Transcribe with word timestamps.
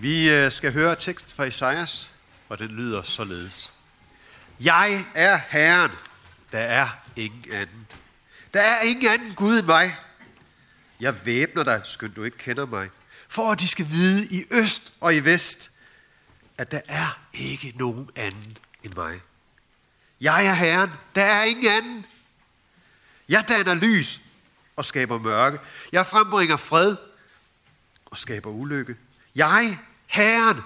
Vi 0.00 0.30
øh, 0.30 0.52
skal 0.52 0.72
høre 0.72 0.96
tekst 0.96 1.34
fra 1.34 1.44
Isaias, 1.44 2.10
og 2.48 2.58
den 2.58 2.68
lyder 2.68 3.02
således. 3.02 3.72
Jeg 4.60 5.04
er 5.14 5.40
Herren, 5.48 5.90
der 6.52 6.58
er 6.58 6.88
ingen 7.16 7.52
anden. 7.52 7.86
Der 8.54 8.60
er 8.60 8.82
ingen 8.82 9.10
anden 9.12 9.34
Gud 9.34 9.58
end 9.58 9.66
mig. 9.66 9.96
Jeg 11.00 11.26
væbner 11.26 11.62
dig, 11.62 11.82
skønt 11.84 12.16
du 12.16 12.24
ikke 12.24 12.38
kender 12.38 12.66
mig, 12.66 12.90
for 13.28 13.52
at 13.52 13.60
de 13.60 13.68
skal 13.68 13.86
vide 13.90 14.26
i 14.26 14.44
øst 14.50 14.92
og 15.00 15.14
i 15.14 15.20
vest, 15.20 15.70
at 16.58 16.70
der 16.70 16.80
er 16.88 17.20
ikke 17.32 17.72
nogen 17.76 18.10
anden 18.16 18.58
end 18.82 18.94
mig. 18.94 19.20
Jeg 20.20 20.46
er 20.46 20.54
Herren, 20.54 20.90
der 21.14 21.22
er 21.22 21.44
ingen 21.44 21.70
anden. 21.72 22.06
Jeg 23.28 23.44
danner 23.48 23.74
lys 23.74 24.20
og 24.76 24.84
skaber 24.84 25.18
mørke. 25.18 25.58
Jeg 25.92 26.06
frembringer 26.06 26.56
fred 26.56 26.96
og 28.06 28.18
skaber 28.18 28.50
ulykke. 28.50 28.96
Jeg, 29.34 29.78
Herren, 30.10 30.60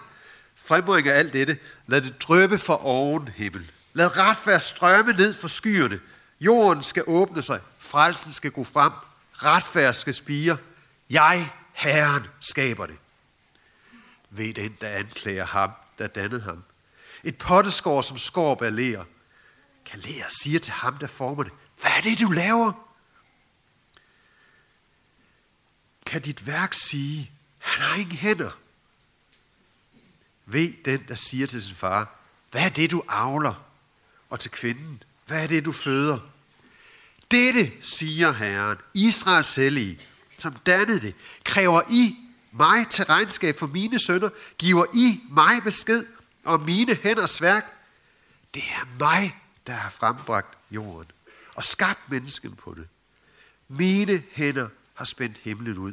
frembringer 0.57 1.13
alt 1.13 1.33
dette. 1.33 1.59
Lad 1.87 2.01
det 2.01 2.23
drøbe 2.23 2.59
for 2.59 2.75
oven 2.75 3.29
himmel. 3.29 3.71
Lad 3.93 4.19
retfærd 4.19 4.61
strømme 4.61 5.13
ned 5.13 5.35
for 5.35 5.49
skyerne. 5.49 6.01
Jorden 6.41 6.83
skal 6.83 7.05
åbne 7.07 7.43
sig. 7.43 7.61
Frelsen 7.79 8.33
skal 8.33 8.51
gå 8.51 8.65
frem. 8.65 8.93
Retfærd 9.33 9.95
skal 9.95 10.15
spire. 10.15 10.57
Jeg, 11.11 11.51
Herren, 11.73 12.27
skaber 12.41 12.87
det. 12.87 12.97
Ved 14.31 14.55
den, 14.55 14.77
der 14.81 14.89
anklager 14.89 15.45
ham, 15.45 15.71
der 15.99 16.07
dannede 16.07 16.43
ham. 16.43 16.65
Et 17.25 17.39
potteskår, 17.39 18.01
som 18.01 18.19
skår 18.19 18.55
baler. 18.55 19.05
Kaler 19.87 20.29
siger 20.43 20.59
til 20.59 20.73
ham, 20.73 20.99
der 20.99 21.07
former 21.07 21.43
det. 21.43 21.53
Hvad 21.81 21.91
er 21.99 22.01
det, 22.01 22.21
du 22.21 22.31
laver? 22.31 22.73
Kan 26.07 26.23
dit 26.23 26.47
værk 26.47 26.75
sige, 26.75 27.31
han 27.59 27.83
har 27.83 27.97
ingen 27.97 28.17
hænder? 28.17 28.51
Ved 30.47 30.73
den, 30.85 31.05
der 31.09 31.15
siger 31.15 31.47
til 31.47 31.63
sin 31.63 31.75
far, 31.75 32.15
hvad 32.51 32.65
er 32.65 32.69
det, 32.69 32.91
du 32.91 33.03
avler? 33.09 33.65
Og 34.31 34.41
til 34.41 34.51
kvinden, 34.51 35.03
hvad 35.27 35.43
er 35.43 35.47
det, 35.47 35.65
du 35.65 35.73
føder? 35.73 36.19
Dette, 37.31 37.73
siger 37.81 38.33
Herren, 38.33 38.79
Israels 38.95 39.57
hellige, 39.57 40.01
som 40.39 40.57
dannede 40.67 41.01
det, 41.01 41.15
kræver 41.45 41.83
I 41.91 42.17
mig 42.53 42.89
til 42.89 43.05
regnskab 43.05 43.59
for 43.59 43.67
mine 43.67 43.99
sønner, 43.99 44.29
giver 44.59 44.87
I 44.95 45.21
mig 45.31 45.63
besked 45.65 46.07
om 46.45 46.63
mine 46.63 46.95
hænders 46.95 47.43
værk. 47.43 47.77
Det 48.55 48.63
er 48.63 48.87
mig, 48.99 49.37
der 49.67 49.73
har 49.73 49.91
frembragt 49.91 50.59
jorden 50.71 51.11
og 51.55 51.65
skabt 51.65 52.11
mennesken 52.11 52.53
på 52.53 52.75
det. 52.75 52.89
Mine 53.69 54.23
hænder 54.33 54.69
har 54.95 55.05
spændt 55.05 55.39
himlen 55.39 55.79
ud, 55.79 55.93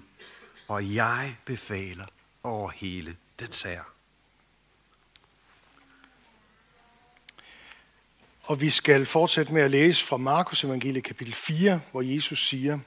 og 0.67 0.93
jeg 0.93 1.37
befaler 1.45 2.05
over 2.43 2.69
hele 2.69 3.15
den 3.39 3.51
sær. 3.51 3.81
Og 8.51 8.61
vi 8.61 8.69
skal 8.69 9.05
fortsætte 9.05 9.53
med 9.53 9.61
at 9.61 9.71
læse 9.71 10.05
fra 10.05 10.17
Markus 10.17 10.63
evangelie 10.63 11.01
kapitel 11.01 11.33
4, 11.33 11.81
hvor 11.91 12.01
Jesus 12.01 12.47
siger, 12.47 12.79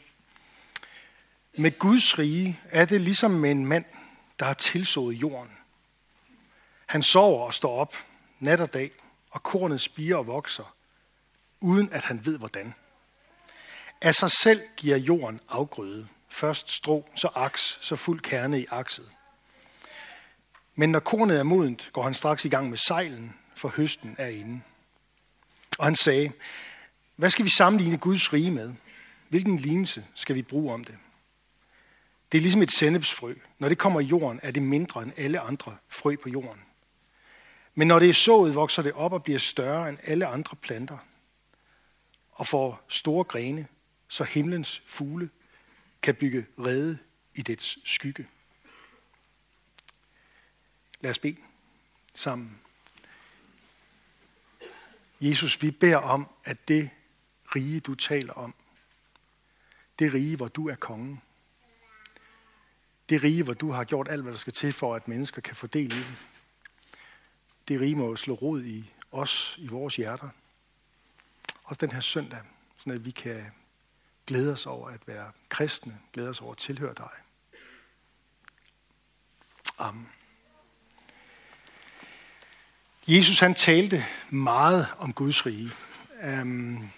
Med 1.59 1.79
Guds 1.79 2.19
rige 2.19 2.61
er 2.71 2.85
det 2.85 3.01
ligesom 3.01 3.31
med 3.31 3.51
en 3.51 3.67
mand, 3.67 3.85
der 4.39 4.45
har 4.45 4.55
tilsået 4.55 5.15
jorden. 5.15 5.51
Han 6.87 7.03
sover 7.03 7.47
og 7.47 7.55
står 7.55 7.79
op 7.79 7.97
nat 8.39 8.61
og 8.61 8.75
dag, 8.75 8.91
og 9.31 9.43
kornet 9.43 9.81
spiger 9.81 10.17
og 10.17 10.27
vokser, 10.27 10.75
uden 11.61 11.93
at 11.93 12.05
han 12.05 12.27
ved 12.27 12.39
hvordan. 12.39 12.75
Af 14.01 14.15
sig 14.15 14.31
selv 14.31 14.63
giver 14.77 14.97
jorden 14.97 15.41
afgrøde. 15.49 16.09
Først 16.29 16.71
strå, 16.71 17.09
så 17.15 17.29
aks, 17.35 17.79
så 17.81 17.97
fuld 17.97 18.21
kerne 18.21 18.61
i 18.61 18.67
akset. 18.71 19.11
Men 20.75 20.93
når 20.93 21.01
kornet 21.01 21.39
er 21.39 21.43
modent, 21.43 21.91
går 21.93 22.03
han 22.03 22.15
straks 22.15 22.45
i 22.45 22.49
gang 22.49 22.71
med 22.71 22.79
sejlen, 22.79 23.39
for 23.55 23.69
høsten 23.69 24.17
er 24.19 24.29
inde. 24.29 24.63
Og 25.79 25.85
han 25.85 25.97
sagde, 25.97 26.33
hvad 27.17 27.31
skal 27.31 27.45
vi 27.45 27.51
sammenligne 27.51 27.99
Guds 27.99 28.33
rige 28.33 28.51
med? 28.51 28.75
Hvilken 29.29 29.57
lignelse 29.57 30.07
skal 30.15 30.37
vi 30.37 30.43
bruge 30.43 30.75
om 30.75 30.85
det? 30.85 30.95
Det 32.33 32.39
er 32.39 32.43
ligesom 32.43 32.63
et 32.63 32.73
sennepsfrø. 32.73 33.35
Når 33.59 33.69
det 33.69 33.79
kommer 33.79 34.01
i 34.01 34.05
jorden, 34.05 34.41
er 34.43 34.51
det 34.51 34.63
mindre 34.63 35.03
end 35.03 35.13
alle 35.17 35.41
andre 35.41 35.77
frø 35.89 36.17
på 36.17 36.29
jorden. 36.29 36.63
Men 37.75 37.89
når 37.89 37.99
det 37.99 38.09
er 38.09 38.13
sået, 38.13 38.55
vokser 38.55 38.83
det 38.83 38.93
op 38.93 39.13
og 39.13 39.23
bliver 39.23 39.39
større 39.39 39.89
end 39.89 39.99
alle 40.03 40.27
andre 40.27 40.57
planter 40.57 40.99
og 42.33 42.47
får 42.47 42.85
store 42.89 43.25
grene, 43.25 43.67
så 44.09 44.25
himlens 44.25 44.83
fugle 44.87 45.31
kan 46.03 46.15
bygge 46.15 46.47
rede 46.59 46.99
i 47.35 47.43
dets 47.43 47.79
skygge. 47.85 48.27
Lad 51.01 51.11
os 51.11 51.19
bede 51.19 51.37
sammen. 52.15 52.64
Jesus, 55.21 55.63
vi 55.63 55.71
beder 55.71 55.97
om, 55.97 56.31
at 56.45 56.69
det 56.69 56.91
rige, 57.57 57.81
du 57.81 57.95
taler 57.95 58.33
om, 58.33 58.55
det 59.99 60.15
rige, 60.15 60.37
hvor 60.37 60.49
du 60.49 60.69
er 60.69 60.75
kongen, 60.75 61.23
det 63.09 63.23
rige, 63.23 63.43
hvor 63.43 63.55
du 63.55 63.71
har 63.71 63.85
gjort 63.85 64.09
alt, 64.09 64.23
hvad 64.23 64.33
der 64.33 64.39
skal 64.39 64.53
til 64.53 64.73
for, 64.73 64.95
at 64.95 65.09
mennesker 65.09 65.43
kan 65.43 65.57
få 65.57 65.67
del 65.67 65.93
i 65.93 65.97
det, 65.97 66.17
det 67.69 67.81
rige 67.81 67.97
må 67.97 68.17
slå 68.17 68.35
rod 68.35 68.63
i 68.63 68.93
os, 69.13 69.55
i 69.59 69.67
vores 69.67 69.97
hjerter. 69.97 70.29
Også 71.65 71.87
den 71.87 71.93
her 71.93 72.01
søndag, 72.01 72.43
sådan 72.77 72.93
at 72.93 73.05
vi 73.05 73.11
kan 73.11 73.45
glæde 74.27 74.53
os 74.53 74.67
over 74.67 74.89
at 74.89 75.09
være 75.09 75.33
kristne, 75.49 76.01
glæde 76.13 76.29
os 76.29 76.41
over 76.41 76.53
at 76.53 76.59
tilhøre 76.59 76.95
dig. 76.95 77.11
Amen. 79.79 80.13
Jesus 83.09 83.39
han 83.39 83.55
talte 83.55 84.05
meget 84.31 84.87
om 84.99 85.13
Guds 85.13 85.47
rige. 85.47 85.71
Um, 86.41 86.91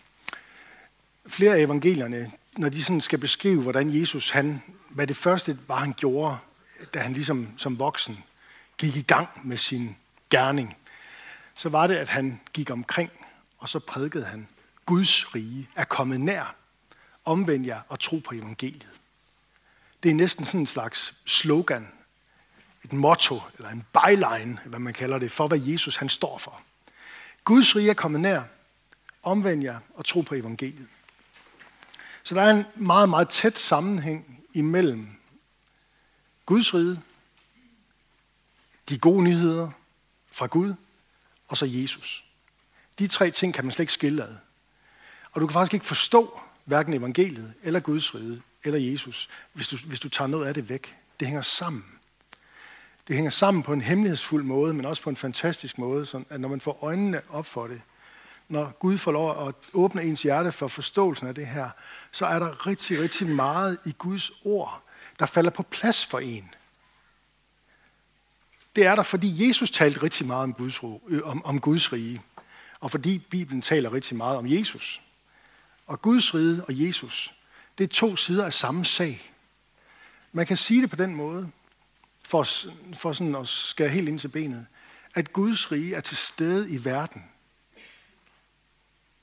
flere 1.27 1.57
af 1.57 1.61
evangelierne, 1.61 2.33
når 2.57 2.69
de 2.69 2.85
sådan 2.85 3.01
skal 3.01 3.19
beskrive, 3.19 3.63
hvordan 3.63 4.01
Jesus, 4.01 4.31
han, 4.31 4.63
hvad 4.89 5.07
det 5.07 5.17
første 5.17 5.59
var, 5.69 5.77
han 5.77 5.95
gjorde, 5.97 6.39
da 6.95 6.99
han 6.99 7.13
ligesom 7.13 7.49
som 7.57 7.79
voksen 7.79 8.25
gik 8.79 8.97
i 8.97 9.03
gang 9.03 9.29
med 9.45 9.57
sin 9.57 9.97
gerning, 10.31 10.77
så 11.55 11.69
var 11.69 11.87
det, 11.87 11.97
at 11.97 12.09
han 12.09 12.41
gik 12.55 12.71
omkring, 12.71 13.11
og 13.59 13.69
så 13.69 13.79
prædikede 13.79 14.25
han, 14.25 14.49
Guds 14.85 15.35
rige 15.35 15.69
er 15.77 15.85
kommet 15.85 16.21
nær. 16.21 16.57
Omvend 17.25 17.67
jer 17.67 17.81
og 17.89 18.01
tro 18.01 18.19
på 18.19 18.35
evangeliet. 18.35 19.01
Det 20.03 20.11
er 20.11 20.15
næsten 20.15 20.45
sådan 20.45 20.61
en 20.61 20.67
slags 20.67 21.15
slogan, 21.25 21.89
et 22.87 22.93
motto, 22.93 23.41
eller 23.57 23.71
en 23.71 23.85
byline, 23.93 24.59
hvad 24.65 24.79
man 24.79 24.95
kalder 24.95 25.19
det, 25.19 25.33
for 25.33 25.49
hvad 25.49 25.59
Jesus 25.59 25.97
han 25.97 26.09
står 26.09 26.39
for. 26.39 26.63
Guds 27.45 27.77
rige 27.77 27.91
er 27.91 27.95
kommet 27.95 28.21
nær. 28.21 28.43
Omvend 29.23 29.63
jer 29.63 29.79
og 29.95 30.05
tro 30.05 30.21
på 30.21 30.35
evangeliet. 30.35 30.89
Så 32.23 32.35
der 32.35 32.43
er 32.43 32.51
en 32.51 32.65
meget, 32.75 33.09
meget 33.09 33.29
tæt 33.29 33.59
sammenhæng 33.59 34.45
imellem 34.53 35.09
Guds 36.47 36.75
rige, 36.75 37.03
de 38.89 38.99
gode 38.99 39.25
nyheder 39.25 39.71
fra 40.33 40.47
Gud, 40.47 40.75
og 41.49 41.57
så 41.57 41.67
Jesus. 41.67 42.25
De 42.99 43.09
tre 43.09 43.31
ting 43.31 43.55
kan 43.55 43.65
man 43.65 43.73
slet 43.73 43.83
ikke 43.83 43.93
skille 43.93 44.25
ad. 44.25 44.37
Og 45.33 45.41
du 45.41 45.47
kan 45.47 45.53
faktisk 45.53 45.75
ikke 45.75 45.87
forstå 45.87 46.41
hverken 46.65 46.95
evangeliet, 46.95 47.55
eller 47.63 47.81
Guds 47.81 48.15
rige, 48.15 48.43
eller 48.65 48.81
Jesus, 48.81 49.29
hvis 49.53 49.69
du, 49.69 49.77
hvis 49.77 50.01
du 50.01 50.09
tager 50.09 50.29
noget 50.29 50.47
af 50.47 50.55
det 50.55 50.69
væk. 50.69 50.97
Det 51.21 51.29
hænger 51.29 51.43
sammen. 51.43 51.96
Det 53.09 53.17
hænger 53.17 53.31
sammen 53.31 53.63
på 53.63 53.73
en 53.73 53.81
hemmelighedsfuld 53.81 54.45
måde, 54.45 54.75
men 54.75 54.85
også 54.85 55.03
på 55.03 55.11
en 55.11 55.17
fantastisk 55.17 55.79
måde, 55.79 56.07
så 56.07 56.25
at 56.31 56.41
når 56.41 56.49
man 56.49 56.61
får 56.61 56.79
øjnene 56.83 57.21
op 57.31 57.47
for 57.47 57.67
det, 57.67 57.83
når 58.49 58.77
Gud 58.79 58.99
får 58.99 59.13
lov 59.13 59.49
at 59.49 59.55
åbne 59.75 60.03
ens 60.03 60.23
hjerte 60.23 60.53
for 60.53 60.69
forståelsen 60.69 61.29
af 61.29 61.35
det 61.35 61.47
her, 61.47 61.71
så 62.13 62.27
er 62.27 62.39
der 62.39 62.67
rigtig, 62.67 63.01
rigtig 63.01 63.27
meget 63.27 63.79
i 63.87 63.95
Guds 63.99 64.31
ord, 64.45 64.83
der 65.19 65.27
falder 65.27 65.51
på 65.51 65.63
plads 65.63 66.07
for 66.07 66.19
en. 66.19 66.55
Det 68.77 68.87
er 68.87 68.95
der, 68.95 69.03
fordi 69.03 69.49
Jesus 69.49 69.71
talte 69.71 70.03
rigtig 70.03 70.27
meget 70.27 70.43
om 70.43 70.53
Guds, 70.53 70.81
øh, 71.09 71.23
om, 71.25 71.45
om 71.45 71.61
Guds 71.61 71.93
rige, 71.93 72.23
og 72.81 72.91
fordi 72.91 73.19
Bibelen 73.19 73.63
taler 73.63 73.93
rigtig 73.93 74.17
meget 74.17 74.39
om 74.39 74.47
Jesus. 74.47 75.03
Og 75.87 76.03
Guds 76.03 76.35
rige 76.35 76.65
og 76.65 76.87
Jesus, 76.87 77.35
det 77.79 77.85
er 77.85 77.89
to 77.89 78.17
sider 78.17 78.45
af 78.45 78.53
samme 78.53 78.85
sag. 78.85 79.33
Man 80.33 80.47
kan 80.47 80.57
sige 80.57 80.83
det 80.83 80.91
på 80.91 80.97
den 80.97 81.15
måde, 81.15 81.51
for, 82.27 82.47
for 82.95 83.13
sådan 83.13 83.35
at 83.35 83.49
skære 83.49 83.89
helt 83.89 84.09
ind 84.09 84.19
til 84.19 84.29
benet, 84.29 84.67
at 85.15 85.33
Guds 85.33 85.73
rige 85.73 85.95
er 85.95 86.01
til 86.01 86.17
stede 86.17 86.71
i 86.71 86.85
verden, 86.85 87.25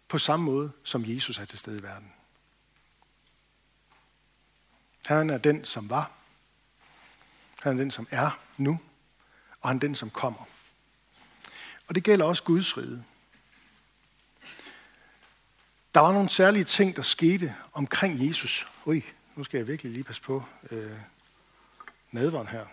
på 0.07 0.17
samme 0.17 0.45
måde 0.45 0.71
som 0.83 1.03
Jesus 1.05 1.39
er 1.39 1.45
til 1.45 1.59
stede 1.59 1.79
i 1.79 1.83
verden. 1.83 2.13
Han 5.05 5.29
er 5.29 5.37
den, 5.37 5.65
som 5.65 5.89
var. 5.89 6.11
Han 7.63 7.73
er 7.73 7.77
den, 7.77 7.91
som 7.91 8.07
er 8.11 8.39
nu. 8.57 8.79
Og 9.61 9.69
han 9.69 9.77
er 9.77 9.79
den, 9.79 9.95
som 9.95 10.09
kommer. 10.09 10.45
Og 11.87 11.95
det 11.95 12.03
gælder 12.03 12.25
også 12.25 12.43
Guds 12.43 12.77
rige. 12.77 13.05
Der 15.93 15.99
var 15.99 16.13
nogle 16.13 16.29
særlige 16.29 16.63
ting, 16.63 16.95
der 16.95 17.01
skete 17.01 17.55
omkring 17.73 18.27
Jesus. 18.27 18.67
Ui, 18.85 19.03
nu 19.35 19.43
skal 19.43 19.57
jeg 19.57 19.67
virkelig 19.67 19.91
lige 19.91 20.03
passe 20.03 20.21
på 20.21 20.43
øh, 20.71 20.99
nadveren 22.11 22.47
her. 22.47 22.65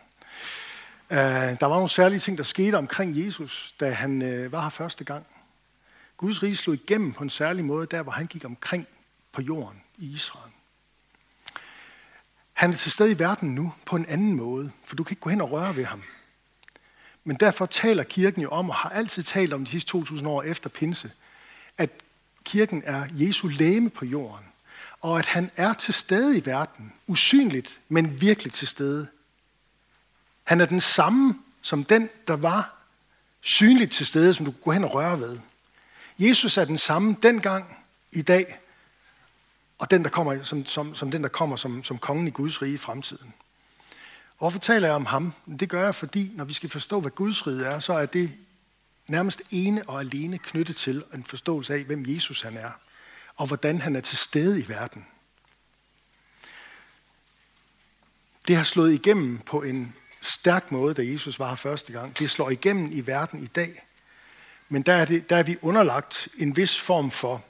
Uh, 1.11 1.17
der 1.17 1.67
var 1.67 1.75
nogle 1.75 1.89
særlige 1.89 2.21
ting, 2.21 2.39
der 2.39 2.45
skete 2.45 2.75
omkring 2.75 3.25
Jesus, 3.25 3.75
da 3.81 3.91
han 3.91 4.23
uh, 4.23 4.53
var 4.53 4.63
her 4.63 4.71
første 4.71 5.05
gang. 5.05 5.27
Guds 6.17 6.43
rige 6.43 6.57
slog 6.57 6.75
igennem 6.75 7.13
på 7.13 7.23
en 7.23 7.31
særlig 7.31 7.65
måde, 7.65 7.87
der 7.87 8.03
hvor 8.03 8.13
han 8.13 8.27
gik 8.27 8.45
omkring 8.45 8.87
på 9.33 9.43
jorden 9.43 9.83
i 9.99 10.13
Israel. 10.13 10.53
Han 12.53 12.71
er 12.71 12.77
til 12.77 12.93
stede 12.93 13.11
i 13.11 13.19
verden 13.19 13.55
nu 13.55 13.73
på 13.87 13.97
en 13.97 14.07
anden 14.07 14.37
måde, 14.37 14.73
for 14.85 14.97
du 14.97 15.05
kan 15.05 15.13
ikke 15.13 15.21
gå 15.21 15.31
hen 15.31 15.41
og 15.41 15.51
røre 15.51 15.77
ved 15.77 15.85
ham. 15.85 16.03
Men 17.25 17.37
derfor 17.37 17.67
taler 17.67 18.03
kirken 18.03 18.43
jo 18.43 18.49
om, 18.49 18.71
og 18.71 18.77
har 18.77 18.91
altid 18.91 19.23
talt 19.23 19.53
om 19.53 19.65
de 19.65 19.71
sidste 19.71 19.91
2000 19.91 20.29
år 20.29 20.43
efter 20.43 20.71
pinse, 20.71 21.13
at 21.79 21.91
kirken 22.45 22.83
er 22.87 23.07
Jesu 23.13 23.49
læme 23.49 23.91
på 23.91 24.05
jorden, 24.05 24.47
og 25.01 25.19
at 25.19 25.27
han 25.27 25.51
er 25.57 25.75
til 25.75 25.95
stede 25.95 26.39
i 26.39 26.47
verden, 26.47 26.93
usynligt, 27.07 27.81
men 27.89 28.21
virkelig 28.21 28.53
til 28.53 28.69
stede. 28.69 29.09
Han 30.51 30.61
er 30.61 30.67
den 30.67 30.81
samme 30.81 31.35
som 31.63 31.85
den, 31.85 32.09
der 32.29 32.37
var 32.37 32.77
synligt 33.41 33.93
til 33.93 34.07
stede, 34.07 34.35
som 34.35 34.47
du 34.47 34.53
kunne 34.53 34.63
gå 34.63 34.73
hen 34.73 34.85
og 34.85 34.95
røre 34.95 35.21
ved. 35.21 35.39
Jesus 36.19 36.57
er 36.57 36.65
den 36.65 36.79
samme 36.79 37.17
dengang, 37.23 37.77
i 38.13 38.23
dag, 38.23 38.59
og 39.79 39.91
den, 39.91 40.05
der 40.05 40.11
kommer, 40.11 40.43
som, 40.43 40.67
som, 40.67 40.95
som 40.95 41.11
den, 41.11 41.23
der 41.23 41.29
kommer 41.29 41.57
som, 41.57 41.83
som 41.83 41.99
kongen 41.99 42.27
i 42.29 42.31
Guds 42.31 42.63
rige 42.63 42.75
i 42.75 42.77
fremtiden. 42.77 43.35
Hvorfor 44.39 44.59
taler 44.59 44.89
jeg 44.89 44.95
om 44.95 45.07
ham? 45.07 45.33
Det 45.61 45.69
gør 45.69 45.85
jeg, 45.85 45.95
fordi 45.95 46.31
når 46.35 46.45
vi 46.45 46.53
skal 46.53 46.71
forstå, 46.71 47.01
hvad 47.01 47.11
Guds 47.11 47.47
rige 47.47 47.65
er, 47.65 47.81
så 47.81 47.93
er 47.93 48.07
det 48.07 48.33
nærmest 49.09 49.43
ene 49.51 49.89
og 49.89 50.01
alene 50.01 50.39
knyttet 50.39 50.77
til 50.77 51.05
en 51.15 51.25
forståelse 51.25 51.75
af, 51.75 51.85
hvem 51.85 52.05
Jesus 52.07 52.43
han 52.43 52.57
er, 52.57 52.71
og 53.37 53.47
hvordan 53.47 53.81
han 53.81 53.97
er 53.97 54.01
til 54.01 54.19
stede 54.19 54.61
i 54.61 54.69
verden. 54.69 55.07
Det 58.49 58.57
har 58.57 58.65
slået 58.65 58.93
igennem 58.93 59.39
på 59.39 59.63
en 59.63 59.95
stærk 60.21 60.73
måde, 60.73 60.95
da 60.95 61.03
Jesus 61.13 61.39
var 61.39 61.49
her 61.49 61.57
første 61.57 61.93
gang. 61.93 62.19
Det 62.19 62.31
slår 62.31 62.51
igennem 62.51 62.93
i 62.93 63.01
verden 63.01 63.43
i 63.43 63.47
dag. 63.47 63.87
Men 64.69 64.83
der 64.83 64.93
er, 64.93 65.05
det, 65.05 65.31
der 65.31 65.37
er 65.37 65.43
vi 65.43 65.57
underlagt 65.63 66.29
en 66.39 66.57
vis 66.57 66.81
form 66.81 67.11
for 67.11 67.45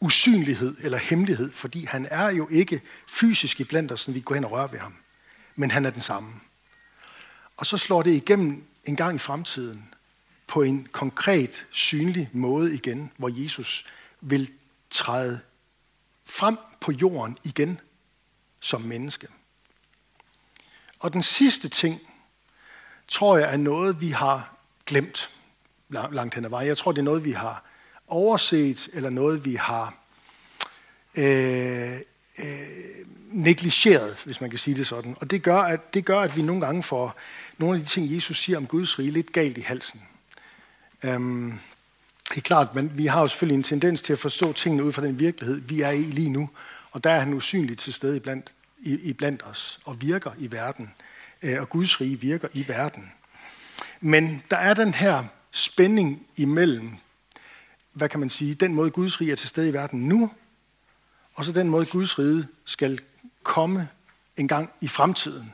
usynlighed 0.00 0.76
eller 0.80 0.98
hemmelighed, 0.98 1.52
fordi 1.52 1.84
han 1.84 2.06
er 2.10 2.28
jo 2.28 2.48
ikke 2.50 2.82
fysisk 3.08 3.60
i 3.60 3.64
blandt 3.64 3.92
os, 3.92 4.08
når 4.08 4.14
vi 4.14 4.20
går 4.20 4.34
hen 4.34 4.44
og 4.44 4.50
rører 4.50 4.66
ved 4.66 4.78
ham. 4.78 4.94
Men 5.54 5.70
han 5.70 5.84
er 5.84 5.90
den 5.90 6.00
samme. 6.00 6.32
Og 7.56 7.66
så 7.66 7.76
slår 7.76 8.02
det 8.02 8.10
igennem 8.10 8.64
en 8.84 8.96
gang 8.96 9.16
i 9.16 9.18
fremtiden 9.18 9.94
på 10.46 10.62
en 10.62 10.88
konkret, 10.92 11.66
synlig 11.70 12.28
måde 12.32 12.74
igen, 12.74 13.12
hvor 13.16 13.42
Jesus 13.42 13.86
vil 14.20 14.52
træde 14.90 15.40
frem 16.24 16.56
på 16.80 16.92
jorden 16.92 17.38
igen 17.44 17.80
som 18.60 18.80
menneske. 18.80 19.28
Og 20.98 21.12
den 21.12 21.22
sidste 21.22 21.68
ting, 21.68 22.00
tror 23.08 23.38
jeg 23.38 23.52
er 23.52 23.56
noget, 23.56 24.00
vi 24.00 24.08
har 24.08 24.56
glemt 24.86 25.30
langt 25.88 26.34
hen 26.34 26.44
ad 26.44 26.50
vejen. 26.50 26.68
Jeg 26.68 26.78
tror, 26.78 26.92
det 26.92 26.98
er 26.98 27.04
noget, 27.04 27.24
vi 27.24 27.32
har 27.32 27.64
overset, 28.08 28.88
eller 28.92 29.10
noget, 29.10 29.44
vi 29.44 29.54
har 29.54 29.98
øh, 31.14 31.96
øh, 32.38 32.46
negligeret, 33.30 34.22
hvis 34.24 34.40
man 34.40 34.50
kan 34.50 34.58
sige 34.58 34.76
det 34.76 34.86
sådan. 34.86 35.16
Og 35.20 35.30
det 35.30 35.42
gør, 35.42 35.58
at, 35.58 35.94
det 35.94 36.04
gør, 36.04 36.20
at 36.20 36.36
vi 36.36 36.42
nogle 36.42 36.66
gange 36.66 36.82
får 36.82 37.16
nogle 37.58 37.78
af 37.78 37.84
de 37.84 37.90
ting, 37.90 38.14
Jesus 38.14 38.42
siger 38.42 38.56
om 38.56 38.66
Guds 38.66 38.98
rige, 38.98 39.10
lidt 39.10 39.32
galt 39.32 39.58
i 39.58 39.60
halsen. 39.60 40.02
Øhm, 41.04 41.58
det 42.28 42.36
er 42.36 42.40
klart, 42.40 42.74
men 42.74 42.98
vi 42.98 43.06
har 43.06 43.20
jo 43.20 43.28
selvfølgelig 43.28 43.56
en 43.56 43.62
tendens 43.62 44.02
til 44.02 44.12
at 44.12 44.18
forstå 44.18 44.52
tingene 44.52 44.84
ud 44.84 44.92
fra 44.92 45.02
den 45.02 45.18
virkelighed, 45.18 45.60
vi 45.60 45.80
er 45.80 45.90
i 45.90 46.02
lige 46.02 46.30
nu. 46.30 46.50
Og 46.90 47.04
der 47.04 47.10
er 47.10 47.18
han 47.18 47.34
usynligt 47.34 47.80
til 47.80 47.92
stede 47.92 48.16
iblandt, 48.16 48.54
i, 48.78 48.94
iblandt 48.94 49.42
os 49.42 49.80
og 49.84 50.00
virker 50.00 50.30
i 50.38 50.52
verden. 50.52 50.94
Øh, 51.46 51.60
og 51.60 51.68
Guds 51.68 52.00
rige 52.00 52.20
virker 52.20 52.48
i 52.52 52.68
verden. 52.68 53.12
Men 54.00 54.42
der 54.50 54.56
er 54.56 54.74
den 54.74 54.94
her 54.94 55.24
spænding 55.50 56.26
imellem, 56.36 56.90
hvad 57.92 58.08
kan 58.08 58.20
man 58.20 58.30
sige, 58.30 58.54
den 58.54 58.74
måde 58.74 58.90
Guds 58.90 59.20
rige 59.20 59.32
er 59.32 59.36
til 59.36 59.48
stede 59.48 59.68
i 59.68 59.72
verden 59.72 60.08
nu, 60.08 60.30
og 61.34 61.44
så 61.44 61.52
den 61.52 61.68
måde 61.68 61.86
Guds 61.86 62.18
rige 62.18 62.46
skal 62.64 63.00
komme 63.42 63.88
en 64.36 64.48
gang 64.48 64.70
i 64.80 64.88
fremtiden. 64.88 65.52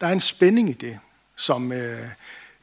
Der 0.00 0.06
er 0.06 0.12
en 0.12 0.20
spænding 0.20 0.70
i 0.70 0.72
det, 0.72 0.98
som 1.36 1.72
øh, 1.72 2.08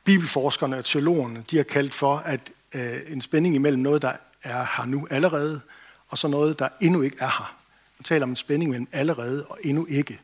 bibelforskerne 0.03 0.77
og 0.77 0.85
teologerne 0.85 1.43
de 1.51 1.57
har 1.57 1.63
kaldt 1.63 1.93
for, 1.93 2.17
at 2.17 2.51
øh, 2.73 2.99
en 3.07 3.21
spænding 3.21 3.55
imellem 3.55 3.81
noget, 3.81 4.01
der 4.01 4.13
er 4.43 4.65
her 4.77 4.85
nu 4.85 5.07
allerede, 5.09 5.61
og 6.07 6.17
så 6.17 6.27
noget, 6.27 6.59
der 6.59 6.69
endnu 6.81 7.01
ikke 7.01 7.17
er 7.19 7.37
her. 7.39 7.57
Man 7.97 8.03
taler 8.03 8.23
om 8.23 8.29
en 8.29 8.35
spænding 8.35 8.71
mellem 8.71 8.87
allerede 8.91 9.45
og 9.45 9.59
endnu 9.63 9.85
ikke. 9.85 10.19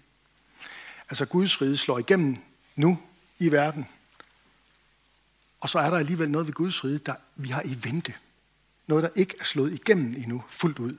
Altså 1.09 1.25
Guds 1.25 1.61
rige 1.61 1.77
slår 1.77 1.99
igennem 1.99 2.37
nu 2.75 2.99
i 3.39 3.51
verden, 3.51 3.87
og 5.59 5.69
så 5.69 5.79
er 5.79 5.89
der 5.89 5.97
alligevel 5.97 6.29
noget 6.29 6.47
ved 6.47 6.53
Guds 6.53 6.83
rige, 6.83 6.97
der 6.97 7.15
vi 7.35 7.49
har 7.49 7.61
i 7.65 7.77
vente. 7.83 8.13
Noget, 8.87 9.03
der 9.03 9.09
ikke 9.15 9.35
er 9.39 9.43
slået 9.43 9.73
igennem 9.73 10.13
endnu 10.17 10.43
fuldt 10.49 10.79
ud. 10.79 10.97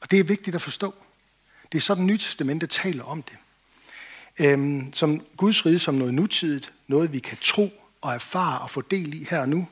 Og 0.00 0.10
det 0.10 0.20
er 0.20 0.24
vigtigt 0.24 0.54
at 0.54 0.62
forstå. 0.62 0.94
Det 1.72 1.78
er 1.78 1.82
sådan, 1.82 2.06
Nye 2.06 2.18
Testamente 2.18 2.66
taler 2.66 3.04
om 3.04 3.22
det. 3.22 3.36
Øhm, 4.38 4.92
som 4.92 5.26
Guds 5.36 5.66
rige 5.66 5.78
som 5.78 5.94
noget 5.94 6.14
nutidigt, 6.14 6.72
noget 6.86 7.12
vi 7.12 7.18
kan 7.18 7.38
tro 7.40 7.70
og 8.00 8.14
erfare 8.14 8.58
og 8.58 8.70
få 8.70 8.80
del 8.80 9.14
i 9.22 9.24
her 9.24 9.40
og 9.40 9.48
nu. 9.48 9.68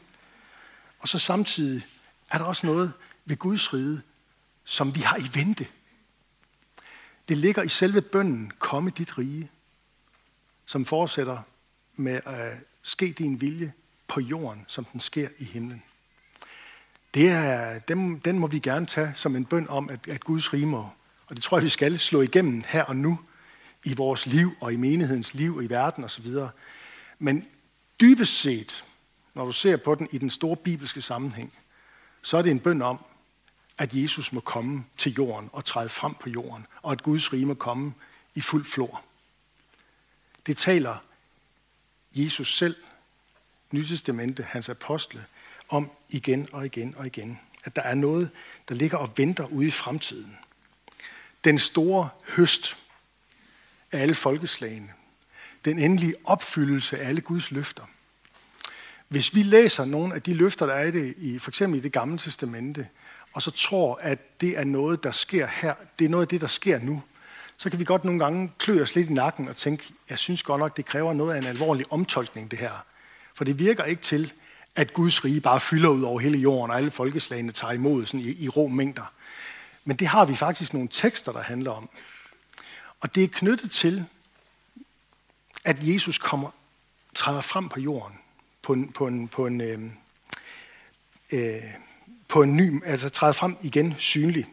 Og 0.98 1.08
så 1.08 1.18
samtidig 1.18 1.86
er 2.30 2.38
der 2.38 2.44
også 2.44 2.66
noget 2.66 2.92
ved 3.24 3.36
Guds 3.36 3.74
rige, 3.74 4.00
som 4.64 4.94
vi 4.94 5.00
har 5.00 5.16
i 5.16 5.38
vente. 5.38 5.66
Det 7.31 7.38
ligger 7.38 7.62
i 7.62 7.69
selve 7.69 8.00
bønden, 8.00 8.53
komme 8.59 8.91
dit 8.91 9.19
rige, 9.19 9.50
som 10.67 10.85
fortsætter 10.85 11.38
med 11.97 12.21
at 12.27 12.53
ske 12.82 13.15
din 13.19 13.41
vilje 13.41 13.73
på 14.09 14.21
jorden, 14.21 14.65
som 14.67 14.85
den 14.85 15.00
sker 15.00 15.29
i 15.38 15.44
himlen. 15.44 15.82
Det 17.15 17.29
er, 17.29 17.79
den, 17.79 18.19
den 18.19 18.38
må 18.38 18.47
vi 18.47 18.59
gerne 18.59 18.87
tage 18.87 19.12
som 19.15 19.37
en 19.37 19.44
bøn 19.44 19.69
om, 19.69 19.91
at, 19.91 20.09
at 20.09 20.25
Guds 20.25 20.53
rige 20.53 20.67
må, 20.67 20.88
og 21.29 21.37
det 21.37 21.43
tror 21.43 21.56
jeg, 21.56 21.65
vi 21.65 21.69
skal 21.69 21.99
slå 21.99 22.21
igennem 22.21 22.62
her 22.69 22.85
og 22.85 22.97
nu, 22.97 23.19
i 23.85 23.94
vores 23.94 24.27
liv 24.27 24.50
og 24.61 24.73
i 24.73 24.77
menighedens 24.77 25.35
liv 25.35 25.56
og 25.56 25.65
i 25.65 25.71
verden 25.71 26.05
osv. 26.05 26.27
Men 27.19 27.47
dybest 28.00 28.41
set, 28.41 28.85
når 29.35 29.44
du 29.44 29.53
ser 29.53 29.77
på 29.77 29.94
den 29.94 30.09
i 30.12 30.19
den 30.19 30.31
store 30.31 30.56
bibelske 30.56 31.00
sammenhæng, 31.00 31.53
så 32.23 32.37
er 32.37 32.43
det 32.43 32.50
en 32.50 32.61
bøn 32.61 32.82
om, 32.82 33.05
at 33.81 33.94
Jesus 33.94 34.32
må 34.32 34.41
komme 34.41 34.85
til 34.97 35.15
jorden 35.15 35.50
og 35.53 35.65
træde 35.65 35.88
frem 35.88 36.15
på 36.15 36.31
jorden, 36.31 36.67
og 36.82 36.93
at 36.93 37.03
Guds 37.03 37.32
rige 37.32 37.47
må 37.47 37.55
komme 37.55 37.94
i 38.35 38.41
fuld 38.41 38.65
flor. 38.65 39.03
Det 40.47 40.56
taler 40.56 40.97
Jesus 42.12 42.56
selv, 42.56 42.77
Nytestamente, 43.72 44.43
hans 44.43 44.69
apostle, 44.69 45.27
om 45.69 45.91
igen 46.08 46.49
og 46.53 46.67
igen 46.67 46.94
og 46.96 47.06
igen. 47.06 47.41
At 47.65 47.77
der 47.77 47.82
er 47.82 47.94
noget, 47.94 48.31
der 48.69 48.75
ligger 48.75 48.99
og 48.99 49.13
venter 49.17 49.46
ude 49.46 49.67
i 49.67 49.70
fremtiden. 49.70 50.39
Den 51.44 51.58
store 51.58 52.08
høst 52.29 52.77
af 53.93 54.03
alle 54.03 54.15
folkeslagene. 54.15 54.93
Den 55.65 55.79
endelige 55.79 56.15
opfyldelse 56.25 56.99
af 56.99 57.08
alle 57.08 57.20
Guds 57.20 57.51
løfter. 57.51 57.84
Hvis 59.08 59.34
vi 59.34 59.43
læser 59.43 59.84
nogle 59.84 60.15
af 60.15 60.22
de 60.22 60.34
løfter, 60.34 60.67
der 60.67 60.75
er 60.75 60.84
i 60.84 60.91
det, 60.91 61.15
i, 61.19 61.39
for 61.39 61.51
eksempel 61.51 61.79
i 61.79 61.82
det 61.82 61.93
gamle 61.93 62.19
testamente, 62.19 62.89
og 63.32 63.43
så 63.43 63.51
tror, 63.51 63.99
at 64.03 64.41
det 64.41 64.58
er 64.58 64.65
noget, 64.65 65.03
der 65.03 65.10
sker 65.10 65.46
her, 65.46 65.75
det 65.99 66.05
er 66.05 66.08
noget 66.08 66.25
af 66.25 66.29
det, 66.29 66.41
der 66.41 66.46
sker 66.46 66.79
nu, 66.79 67.03
så 67.56 67.70
kan 67.70 67.81
vi 67.81 67.84
godt 67.84 68.05
nogle 68.05 68.20
gange 68.25 68.53
klø 68.58 68.82
os 68.82 68.94
lidt 68.94 69.10
i 69.10 69.13
nakken 69.13 69.49
og 69.49 69.56
tænke, 69.56 69.84
jeg 70.10 70.19
synes 70.19 70.43
godt 70.43 70.58
nok, 70.58 70.77
det 70.77 70.87
kræver 70.87 71.13
noget 71.13 71.34
af 71.34 71.39
en 71.39 71.46
alvorlig 71.46 71.93
omtolkning, 71.93 72.51
det 72.51 72.58
her. 72.58 72.84
For 73.34 73.44
det 73.44 73.58
virker 73.58 73.84
ikke 73.84 74.03
til, 74.03 74.32
at 74.77 74.93
Guds 74.93 75.25
rige 75.25 75.41
bare 75.41 75.60
fylder 75.60 75.89
ud 75.89 76.03
over 76.03 76.20
hele 76.20 76.39
jorden, 76.39 76.70
og 76.70 76.77
alle 76.77 76.91
folkeslagene 76.91 77.53
tager 77.53 77.72
imod 77.72 78.06
sådan 78.06 78.20
i, 78.20 78.44
i 78.44 78.49
rå 78.49 78.69
mængder. 78.69 79.13
Men 79.84 79.96
det 79.96 80.06
har 80.06 80.25
vi 80.25 80.34
faktisk 80.34 80.72
nogle 80.72 80.89
tekster, 80.89 81.32
der 81.32 81.43
handler 81.43 81.70
om. 81.70 81.91
Og 83.01 83.15
det 83.15 83.25
er 83.25 83.29
knyttet 83.29 83.70
til, 83.70 84.05
at 85.65 85.77
Jesus 85.81 86.19
kommer, 86.19 86.51
træder 87.15 87.41
frem 87.41 87.69
på 87.69 87.81
jorden 87.81 88.19
på 88.63 88.72
en, 88.72 88.93
på 88.93 89.06
en, 89.06 89.29
på 89.29 89.46
en, 89.46 89.60
øhm, 89.60 89.93
øh, 91.32 91.55
øh, 91.55 91.63
på 92.31 92.43
en 92.43 92.56
ny, 92.56 92.84
altså 92.87 93.08
træde 93.08 93.34
frem 93.34 93.56
igen 93.63 93.94
synlig 93.99 94.46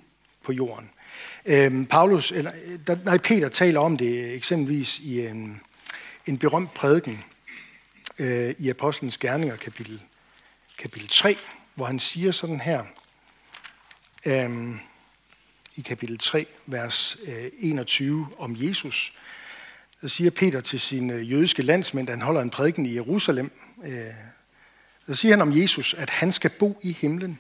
på 0.44 0.52
jorden. 0.52 0.90
Øhm, 1.46 1.86
Paulus, 1.86 2.32
eller, 2.32 2.52
der, 2.88 2.98
nej, 3.06 3.18
Peter 3.18 3.50
taler 3.50 3.80
om 3.80 3.98
det 3.98 4.34
eksempelvis 4.34 5.00
i 5.00 5.28
en, 5.28 5.62
en 6.26 6.38
berømt 6.38 6.74
prædiken 6.74 7.24
øh, 8.20 8.56
i 8.58 8.70
Apostlenes 8.70 9.18
Gerninger, 9.18 9.56
kapitel, 9.56 10.02
kapitel 10.78 11.10
3, 11.10 11.38
hvor 11.76 11.86
han 11.86 12.00
siger 12.00 12.32
sådan 12.32 12.60
her, 12.60 12.84
øhm, 14.26 14.80
i 15.76 15.82
kapitel 15.82 16.18
3, 16.18 16.46
vers 16.66 17.18
øh, 17.28 17.52
21 17.60 18.28
om 18.38 18.56
Jesus, 18.60 19.14
så 20.02 20.08
siger 20.08 20.32
Peter 20.32 20.62
til 20.62 20.80
sine 20.80 21.14
øh, 21.14 21.32
jødiske 21.32 21.62
landsmænd, 21.62 22.08
da 22.08 22.14
han 22.14 22.22
holder 22.22 22.42
en 22.42 22.50
prædiken 22.50 22.86
i 22.86 22.96
Jerusalem, 22.96 23.52
øh, 23.84 24.14
så 25.06 25.16
siger 25.16 25.32
han 25.32 25.42
om 25.42 25.58
Jesus, 25.62 25.94
at 25.94 26.10
han 26.10 26.32
skal 26.32 26.50
bo 26.50 26.80
i 26.82 26.92
himlen, 26.92 27.40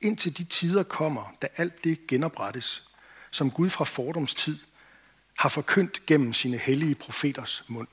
indtil 0.00 0.38
de 0.38 0.44
tider 0.44 0.82
kommer, 0.82 1.34
da 1.42 1.46
alt 1.56 1.84
det 1.84 2.06
genoprettes, 2.06 2.88
som 3.30 3.50
Gud 3.50 3.70
fra 3.70 3.84
fordomstid 3.84 4.58
har 5.38 5.48
forkyndt 5.48 6.06
gennem 6.06 6.32
sine 6.32 6.56
hellige 6.56 6.94
profeters 6.94 7.64
mund. 7.68 7.88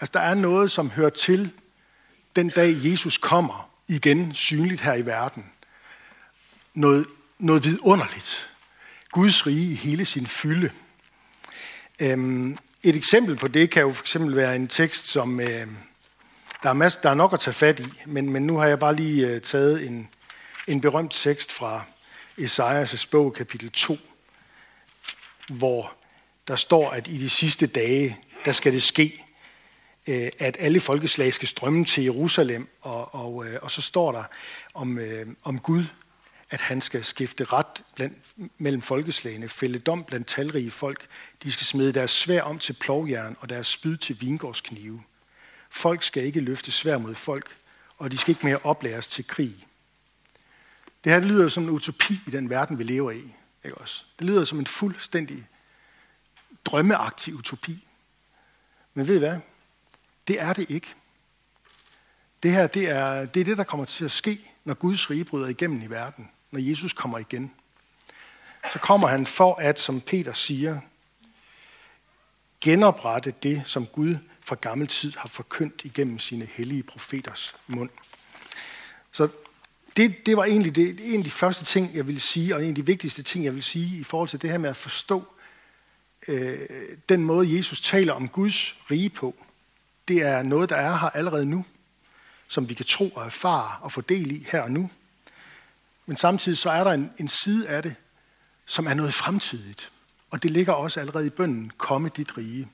Altså, 0.00 0.10
der 0.14 0.20
er 0.20 0.34
noget, 0.34 0.70
som 0.70 0.90
hører 0.90 1.10
til 1.10 1.52
den 2.36 2.48
dag, 2.48 2.76
Jesus 2.84 3.18
kommer 3.18 3.70
igen 3.88 4.34
synligt 4.34 4.80
her 4.80 4.94
i 4.94 5.06
verden. 5.06 5.44
Noget, 6.74 7.06
noget 7.38 7.64
vidunderligt. 7.64 8.50
Guds 9.10 9.46
rige 9.46 9.72
i 9.72 9.74
hele 9.74 10.04
sin 10.04 10.26
fylde. 10.26 10.70
Øhm, 12.00 12.58
et 12.82 12.96
eksempel 12.96 13.36
på 13.36 13.48
det 13.48 13.70
kan 13.70 13.82
jo 13.82 13.92
for 13.92 14.02
eksempel 14.02 14.36
være 14.36 14.56
en 14.56 14.68
tekst, 14.68 15.08
som 15.08 15.40
øh, 15.40 15.66
der, 16.62 16.68
er 16.68 16.72
masser, 16.72 17.00
der 17.00 17.10
er 17.10 17.14
nok 17.14 17.32
at 17.32 17.40
tage 17.40 17.54
fat 17.54 17.80
i, 17.80 17.86
men, 18.06 18.30
men 18.30 18.46
nu 18.46 18.56
har 18.56 18.66
jeg 18.66 18.78
bare 18.78 18.94
lige 18.94 19.26
øh, 19.26 19.40
taget 19.40 19.86
en, 19.86 20.08
en 20.68 20.80
berømt 20.80 21.12
tekst 21.12 21.52
fra 21.52 21.84
Esajas' 22.40 23.08
bog, 23.10 23.34
kapitel 23.34 23.70
2, 23.70 23.96
hvor 25.48 25.92
der 26.48 26.56
står, 26.56 26.90
at 26.90 27.08
i 27.08 27.18
de 27.18 27.30
sidste 27.30 27.66
dage, 27.66 28.18
der 28.44 28.52
skal 28.52 28.72
det 28.72 28.82
ske, 28.82 29.24
øh, 30.06 30.28
at 30.38 30.56
alle 30.60 30.80
folkeslag 30.80 31.34
skal 31.34 31.48
strømme 31.48 31.84
til 31.84 32.04
Jerusalem, 32.04 32.68
og, 32.80 33.14
og, 33.14 33.46
øh, 33.46 33.58
og 33.62 33.70
så 33.70 33.82
står 33.82 34.12
der 34.12 34.24
om, 34.74 34.98
øh, 34.98 35.26
om 35.42 35.58
Gud, 35.58 35.84
at 36.50 36.60
han 36.60 36.80
skal 36.80 37.04
skifte 37.04 37.44
ret 37.44 37.84
blandt, 37.94 38.16
mellem 38.58 38.82
folkeslagene, 38.82 39.48
fælde 39.48 39.78
dom 39.78 40.04
blandt 40.04 40.26
talrige 40.26 40.70
folk. 40.70 41.06
De 41.42 41.52
skal 41.52 41.66
smide 41.66 41.92
deres 41.92 42.10
svær 42.10 42.42
om 42.42 42.58
til 42.58 42.72
plovjern 42.72 43.36
og 43.40 43.48
deres 43.48 43.66
spyd 43.66 43.96
til 43.96 44.20
vingårdsknive. 44.20 45.02
Folk 45.70 46.02
skal 46.02 46.24
ikke 46.24 46.40
løfte 46.40 46.72
svær 46.72 46.98
mod 46.98 47.14
folk, 47.14 47.56
og 47.98 48.12
de 48.12 48.18
skal 48.18 48.30
ikke 48.30 48.46
mere 48.46 48.60
oplæres 48.64 49.08
til 49.08 49.26
krig. 49.26 49.66
Det 51.04 51.12
her 51.12 51.20
det 51.20 51.28
lyder 51.28 51.48
som 51.48 51.62
en 51.62 51.70
utopi 51.70 52.20
i 52.26 52.30
den 52.30 52.50
verden, 52.50 52.78
vi 52.78 52.84
lever 52.84 53.10
i. 53.10 53.34
Ikke 53.64 53.78
også? 53.78 54.04
Det 54.18 54.26
lyder 54.26 54.44
som 54.44 54.58
en 54.58 54.66
fuldstændig 54.66 55.46
drømmeagtig 56.64 57.34
utopi. 57.34 57.86
Men 58.94 59.08
ved 59.08 59.16
I 59.16 59.18
hvad? 59.18 59.38
Det 60.28 60.40
er 60.40 60.52
det 60.52 60.70
ikke. 60.70 60.94
Det 62.42 62.52
her, 62.52 62.66
det 62.66 62.88
er, 62.88 63.24
det 63.24 63.40
er 63.40 63.44
det, 63.44 63.58
der 63.58 63.64
kommer 63.64 63.86
til 63.86 64.04
at 64.04 64.10
ske, 64.10 64.50
når 64.64 64.74
Guds 64.74 65.10
rige 65.10 65.24
bryder 65.24 65.46
igennem 65.46 65.82
i 65.82 65.86
verden. 65.86 66.30
Når 66.50 66.60
Jesus 66.60 66.92
kommer 66.92 67.18
igen. 67.18 67.52
Så 68.72 68.78
kommer 68.78 69.08
han 69.08 69.26
for 69.26 69.54
at, 69.54 69.80
som 69.80 70.00
Peter 70.00 70.32
siger, 70.32 70.80
genoprette 72.60 73.30
det, 73.42 73.62
som 73.66 73.86
Gud 73.86 74.16
fra 74.40 74.56
gammel 74.60 74.86
tid 74.86 75.12
har 75.16 75.28
forkyndt 75.28 75.84
igennem 75.84 76.18
sine 76.18 76.44
hellige 76.44 76.82
profeters 76.82 77.54
mund. 77.66 77.90
Så 79.12 79.28
det, 79.98 80.26
det 80.26 80.36
var 80.36 80.44
egentlig 80.44 80.74
det, 80.74 81.14
en 81.14 81.20
af 81.20 81.24
de 81.24 81.30
første 81.30 81.64
ting, 81.64 81.94
jeg 81.94 82.06
ville 82.06 82.20
sige, 82.20 82.54
og 82.54 82.62
en 82.62 82.68
af 82.68 82.74
de 82.74 82.86
vigtigste 82.86 83.22
ting, 83.22 83.44
jeg 83.44 83.54
vil 83.54 83.62
sige 83.62 84.00
i 84.00 84.04
forhold 84.04 84.28
til 84.28 84.42
det 84.42 84.50
her 84.50 84.58
med 84.58 84.70
at 84.70 84.76
forstå 84.76 85.24
øh, 86.28 86.58
den 87.08 87.24
måde, 87.24 87.56
Jesus 87.56 87.80
taler 87.80 88.12
om 88.12 88.28
Guds 88.28 88.76
rige 88.90 89.10
på. 89.10 89.34
Det 90.08 90.22
er 90.22 90.42
noget, 90.42 90.70
der 90.70 90.76
er 90.76 90.98
her 90.98 91.08
allerede 91.08 91.46
nu, 91.46 91.64
som 92.48 92.68
vi 92.68 92.74
kan 92.74 92.86
tro 92.86 93.08
og 93.08 93.24
erfare 93.24 93.76
og 93.80 93.92
få 93.92 94.00
del 94.00 94.30
i 94.30 94.46
her 94.52 94.60
og 94.60 94.70
nu. 94.70 94.90
Men 96.06 96.16
samtidig 96.16 96.58
så 96.58 96.70
er 96.70 96.84
der 96.84 96.92
en, 96.92 97.12
en 97.18 97.28
side 97.28 97.68
af 97.68 97.82
det, 97.82 97.94
som 98.66 98.86
er 98.86 98.94
noget 98.94 99.14
fremtidigt. 99.14 99.92
Og 100.30 100.42
det 100.42 100.50
ligger 100.50 100.72
også 100.72 101.00
allerede 101.00 101.26
i 101.26 101.30
bønden, 101.30 101.72
komme 101.76 102.10
dit 102.16 102.38
rige. 102.38 102.68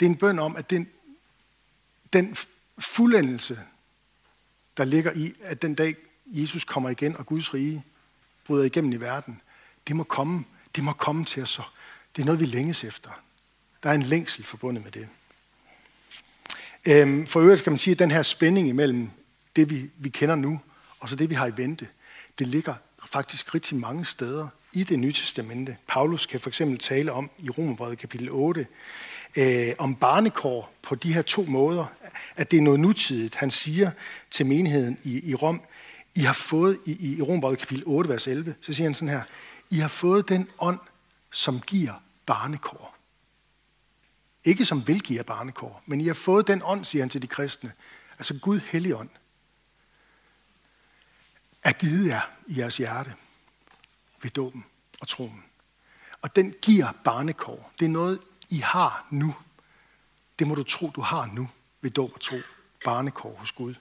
Det 0.00 0.06
er 0.06 0.10
en 0.10 0.16
bøn 0.16 0.38
om, 0.38 0.56
at 0.56 0.70
den, 0.70 0.88
den 2.12 2.36
fuldendelse, 2.78 3.58
der 4.78 4.84
ligger 4.84 5.12
i, 5.12 5.34
at 5.42 5.62
den 5.62 5.74
dag 5.74 5.96
Jesus 6.26 6.64
kommer 6.64 6.90
igen, 6.90 7.16
og 7.16 7.26
Guds 7.26 7.54
rige 7.54 7.84
bryder 8.44 8.64
igennem 8.64 8.92
i 8.92 8.96
verden, 8.96 9.40
det 9.88 9.96
må 9.96 10.04
komme, 10.04 10.44
det 10.76 10.84
må 10.84 10.92
komme 10.92 11.24
til 11.24 11.42
os. 11.42 11.60
Det 12.16 12.22
er 12.22 12.26
noget, 12.26 12.40
vi 12.40 12.44
længes 12.44 12.84
efter. 12.84 13.10
Der 13.82 13.90
er 13.90 13.94
en 13.94 14.02
længsel 14.02 14.44
forbundet 14.44 14.84
med 14.84 14.92
det. 14.92 15.08
Øhm, 16.86 17.26
for 17.26 17.40
øvrigt 17.40 17.62
kan 17.62 17.72
man 17.72 17.78
sige, 17.78 17.92
at 17.92 17.98
den 17.98 18.10
her 18.10 18.22
spænding 18.22 18.68
imellem 18.68 19.10
det, 19.56 19.70
vi, 19.70 19.90
vi 19.96 20.08
kender 20.08 20.34
nu, 20.34 20.60
og 21.00 21.08
så 21.08 21.16
det, 21.16 21.30
vi 21.30 21.34
har 21.34 21.46
i 21.46 21.56
vente, 21.56 21.88
det 22.38 22.46
ligger 22.46 22.74
faktisk 23.12 23.54
rigtig 23.54 23.76
mange 23.76 24.04
steder 24.04 24.48
i 24.72 24.84
det 24.84 24.98
nye 24.98 25.12
testamente. 25.12 25.76
Paulus 25.88 26.26
kan 26.26 26.40
for 26.40 26.50
eksempel 26.50 26.78
tale 26.78 27.12
om 27.12 27.30
i 27.38 27.50
Romerbrevet 27.50 27.98
kapitel 27.98 28.30
8, 28.30 28.66
øh, 29.36 29.74
om 29.78 29.94
barnekår 29.94 30.72
på 30.82 30.94
de 30.94 31.14
her 31.14 31.22
to 31.22 31.42
måder, 31.42 31.84
at 32.36 32.50
det 32.50 32.56
er 32.56 32.62
noget 32.62 32.80
nutidigt. 32.80 33.34
Han 33.34 33.50
siger 33.50 33.90
til 34.30 34.46
menigheden 34.46 34.98
i, 35.04 35.30
i 35.30 35.34
Rom, 35.34 35.62
I 36.14 36.20
har 36.20 36.32
fået, 36.32 36.78
i, 36.86 37.16
i 37.16 37.22
Rom 37.22 37.56
kapitel 37.56 37.82
8, 37.86 38.10
vers 38.10 38.28
11, 38.28 38.54
så 38.60 38.72
siger 38.72 38.88
han 38.88 38.94
sådan 38.94 39.08
her, 39.08 39.22
I 39.70 39.78
har 39.78 39.88
fået 39.88 40.28
den 40.28 40.48
ånd, 40.58 40.78
som 41.32 41.60
giver 41.60 42.02
barnekår. 42.26 42.96
Ikke 44.44 44.64
som 44.64 44.86
vil 44.86 45.00
give 45.00 45.24
barnekår, 45.24 45.82
men 45.86 46.00
I 46.00 46.06
har 46.06 46.14
fået 46.14 46.46
den 46.46 46.62
ånd, 46.64 46.84
siger 46.84 47.02
han 47.02 47.10
til 47.10 47.22
de 47.22 47.26
kristne, 47.26 47.72
altså 48.18 48.34
Gud 48.34 48.60
hellig 48.60 48.94
ånd 48.94 49.08
er 51.62 51.72
givet 51.72 52.06
jer 52.06 52.20
i 52.46 52.58
jeres 52.58 52.76
hjerte 52.76 53.14
ved 54.22 54.30
dåben 54.30 54.64
og 55.00 55.08
troen. 55.08 55.44
Og 56.22 56.36
den 56.36 56.54
giver 56.62 56.92
barnekår. 57.04 57.72
Det 57.78 57.84
er 57.84 57.90
noget, 57.90 58.20
I 58.48 58.56
har 58.56 59.06
nu. 59.10 59.34
Det 60.38 60.46
må 60.46 60.54
du 60.54 60.62
tro, 60.62 60.90
du 60.90 61.00
har 61.00 61.26
nu 61.26 61.48
ved 61.80 61.90
dåb 61.90 62.12
og 62.14 62.20
tro. 62.20 62.36
Barnekår 62.84 63.36
hos 63.38 63.52
Gud. 63.52 63.74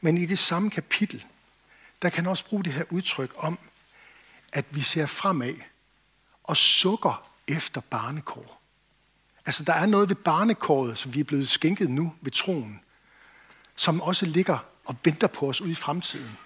Men 0.00 0.18
i 0.18 0.26
det 0.26 0.38
samme 0.38 0.70
kapitel, 0.70 1.24
der 2.02 2.08
kan 2.08 2.26
også 2.26 2.46
bruge 2.46 2.64
det 2.64 2.72
her 2.72 2.84
udtryk 2.90 3.30
om, 3.36 3.58
at 4.52 4.64
vi 4.70 4.80
ser 4.80 5.06
fremad 5.06 5.54
og 6.44 6.56
sukker 6.56 7.30
efter 7.48 7.80
barnekår. 7.80 8.60
Altså, 9.46 9.64
der 9.64 9.72
er 9.72 9.86
noget 9.86 10.08
ved 10.08 10.16
barnekåret, 10.16 10.98
som 10.98 11.14
vi 11.14 11.20
er 11.20 11.24
blevet 11.24 11.48
skænket 11.48 11.90
nu 11.90 12.14
ved 12.20 12.32
troen, 12.32 12.80
som 13.76 14.00
også 14.00 14.26
ligger 14.26 14.58
og 14.84 14.96
venter 15.04 15.26
på 15.26 15.48
os 15.48 15.60
ude 15.60 15.70
i 15.70 15.74
fremtiden. 15.74 16.38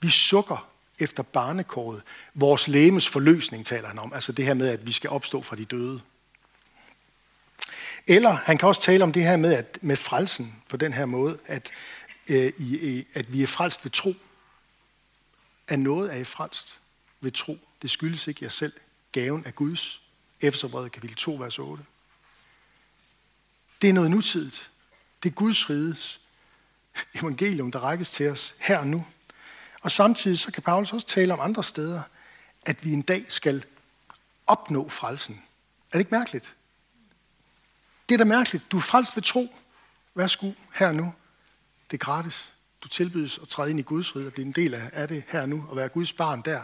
Vi 0.00 0.10
sukker 0.10 0.70
efter 0.98 1.22
barnekåret. 1.22 2.02
Vores 2.34 2.68
lægemes 2.68 3.08
forløsning 3.08 3.66
taler 3.66 3.88
han 3.88 3.98
om, 3.98 4.12
altså 4.12 4.32
det 4.32 4.44
her 4.44 4.54
med, 4.54 4.68
at 4.68 4.86
vi 4.86 4.92
skal 4.92 5.10
opstå 5.10 5.42
fra 5.42 5.56
de 5.56 5.64
døde. 5.64 6.00
Eller 8.06 8.30
han 8.30 8.58
kan 8.58 8.68
også 8.68 8.82
tale 8.82 9.04
om 9.04 9.12
det 9.12 9.24
her 9.24 9.36
med, 9.36 9.54
at 9.54 9.78
med 9.82 9.96
frelsen 9.96 10.62
på 10.68 10.76
den 10.76 10.92
her 10.92 11.04
måde, 11.04 11.38
at, 11.46 11.70
øh, 12.28 12.52
i, 12.58 13.06
at 13.14 13.32
vi 13.32 13.42
er 13.42 13.46
frelst 13.46 13.84
ved 13.84 13.90
tro. 13.90 14.14
At 15.68 15.78
noget 15.78 16.12
er 16.12 16.16
I 16.16 16.24
frelst 16.24 16.80
ved 17.20 17.30
tro. 17.30 17.58
Det 17.82 17.90
skyldes 17.90 18.26
ikke 18.26 18.44
jer 18.44 18.50
selv. 18.50 18.72
Gaven 19.12 19.42
er 19.46 19.50
Guds. 19.50 20.00
Efterbrevet 20.40 20.92
kapitel 20.92 21.16
2, 21.16 21.34
vers 21.34 21.58
8. 21.58 21.84
Det 23.82 23.88
er 23.88 23.92
noget 23.92 24.10
nutidigt. 24.10 24.70
Det 25.22 25.28
er 25.28 25.34
Guds 25.34 25.70
rides 25.70 26.20
evangelium, 27.14 27.70
der 27.70 27.78
rækkes 27.78 28.10
til 28.10 28.30
os 28.30 28.54
her 28.58 28.78
og 28.78 28.86
nu. 28.86 29.06
Og 29.80 29.90
samtidig 29.90 30.38
så 30.38 30.52
kan 30.52 30.62
Paulus 30.62 30.92
også 30.92 31.06
tale 31.06 31.32
om 31.32 31.40
andre 31.40 31.64
steder, 31.64 32.02
at 32.66 32.84
vi 32.84 32.92
en 32.92 33.02
dag 33.02 33.24
skal 33.28 33.64
opnå 34.46 34.88
frelsen. 34.88 35.42
Er 35.92 35.92
det 35.92 35.98
ikke 35.98 36.14
mærkeligt? 36.14 36.54
Det 38.10 38.14
er 38.14 38.18
da 38.18 38.24
mærkeligt. 38.24 38.72
Du 38.72 38.76
er 38.76 38.80
frelst 38.80 39.16
ved 39.16 39.22
tro. 39.22 39.54
Værsgo, 40.14 40.52
her 40.74 40.92
nu. 40.92 41.12
Det 41.90 41.96
er 41.96 42.04
gratis. 42.04 42.52
Du 42.82 42.88
tilbydes 42.88 43.38
at 43.42 43.48
træde 43.48 43.70
ind 43.70 43.78
i 43.78 43.82
Guds 43.82 44.16
rige 44.16 44.26
og 44.26 44.32
blive 44.32 44.46
en 44.46 44.52
del 44.52 44.74
af 44.74 45.08
det 45.08 45.24
her 45.28 45.46
nu, 45.46 45.66
og 45.68 45.76
være 45.76 45.88
Guds 45.88 46.12
barn 46.12 46.42
der. 46.42 46.62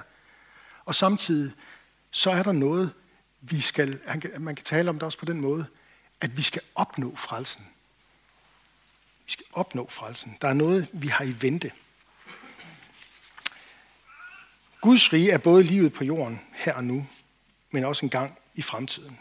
Og 0.84 0.94
samtidig, 0.94 1.52
så 2.10 2.30
er 2.30 2.42
der 2.42 2.52
noget, 2.52 2.92
vi 3.40 3.60
skal, 3.60 4.00
man 4.38 4.54
kan 4.54 4.64
tale 4.64 4.90
om 4.90 4.96
det 4.96 5.02
også 5.02 5.18
på 5.18 5.24
den 5.24 5.40
måde, 5.40 5.66
at 6.20 6.36
vi 6.36 6.42
skal 6.42 6.62
opnå 6.74 7.16
frelsen. 7.16 7.68
Vi 9.26 9.30
skal 9.30 9.46
opnå 9.52 9.88
frelsen. 9.90 10.38
Der 10.40 10.48
er 10.48 10.54
noget, 10.54 10.88
vi 10.92 11.08
har 11.08 11.24
i 11.24 11.34
vente. 11.40 11.72
Guds 14.80 15.12
rige 15.12 15.30
er 15.30 15.38
både 15.38 15.62
livet 15.62 15.92
på 15.92 16.04
jorden 16.04 16.40
her 16.54 16.74
og 16.74 16.84
nu, 16.84 17.06
men 17.70 17.84
også 17.84 18.06
en 18.06 18.10
gang 18.10 18.38
i 18.54 18.62
fremtiden. 18.62 19.18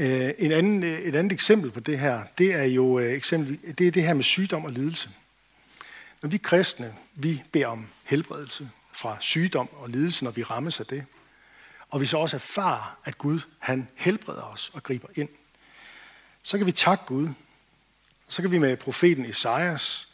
Øh, 0.00 0.34
en 0.38 0.52
anden, 0.52 0.82
øh, 0.82 0.98
et 0.98 1.16
andet 1.16 1.32
eksempel 1.32 1.70
på 1.70 1.80
det 1.80 1.98
her, 1.98 2.24
det 2.38 2.54
er 2.54 2.64
jo 2.64 2.98
øh, 2.98 3.12
eksempel, 3.12 3.58
det, 3.78 3.86
er 3.86 3.90
det 3.90 4.02
her 4.02 4.14
med 4.14 4.24
sygdom 4.24 4.64
og 4.64 4.70
lidelse. 4.70 5.10
Når 6.22 6.28
vi 6.28 6.38
kristne, 6.38 6.94
vi 7.14 7.42
beder 7.52 7.66
om 7.66 7.88
helbredelse 8.04 8.70
fra 8.92 9.16
sygdom 9.20 9.68
og 9.72 9.88
lidelse, 9.88 10.24
når 10.24 10.30
vi 10.30 10.42
rammes 10.42 10.80
af 10.80 10.86
det, 10.86 11.06
og 11.88 12.00
vi 12.00 12.06
så 12.06 12.16
også 12.16 12.36
erfarer, 12.36 12.98
at 13.04 13.18
Gud 13.18 13.40
han 13.58 13.88
helbreder 13.94 14.42
os 14.42 14.70
og 14.74 14.82
griber 14.82 15.08
ind, 15.14 15.28
så 16.42 16.58
kan 16.58 16.66
vi 16.66 16.72
takke 16.72 17.04
Gud. 17.04 17.28
Så 18.28 18.42
kan 18.42 18.50
vi 18.50 18.58
med 18.58 18.76
profeten 18.76 19.24
Esajas 19.24 20.08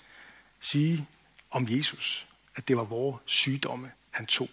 sige 0.61 1.07
om 1.50 1.66
Jesus, 1.69 2.26
at 2.57 2.69
det 2.69 2.76
var 2.76 2.85
vores 2.85 3.23
sygdomme, 3.25 3.90
han 4.11 4.26
tog. 4.26 4.49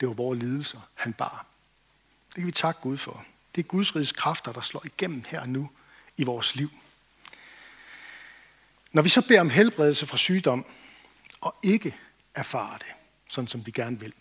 Det 0.00 0.08
var 0.08 0.14
vores 0.14 0.42
lidelser, 0.42 0.80
han 0.94 1.12
bar. 1.12 1.46
Det 2.28 2.34
kan 2.34 2.46
vi 2.46 2.52
takke 2.52 2.80
Gud 2.80 2.96
for. 2.96 3.24
Det 3.54 3.64
er 3.64 3.66
Guds 3.66 3.96
rigs 3.96 4.12
kræfter, 4.12 4.52
der 4.52 4.60
slår 4.60 4.82
igennem 4.84 5.24
her 5.28 5.40
og 5.40 5.48
nu 5.48 5.70
i 6.16 6.24
vores 6.24 6.56
liv. 6.56 6.70
Når 8.92 9.02
vi 9.02 9.08
så 9.08 9.22
beder 9.22 9.40
om 9.40 9.50
helbredelse 9.50 10.06
fra 10.06 10.16
sygdom, 10.16 10.66
og 11.40 11.54
ikke 11.62 11.96
erfarer 12.34 12.78
det, 12.78 12.86
sådan 13.28 13.48
som 13.48 13.66
vi 13.66 13.70
gerne 13.70 14.00
vil, 14.00 14.12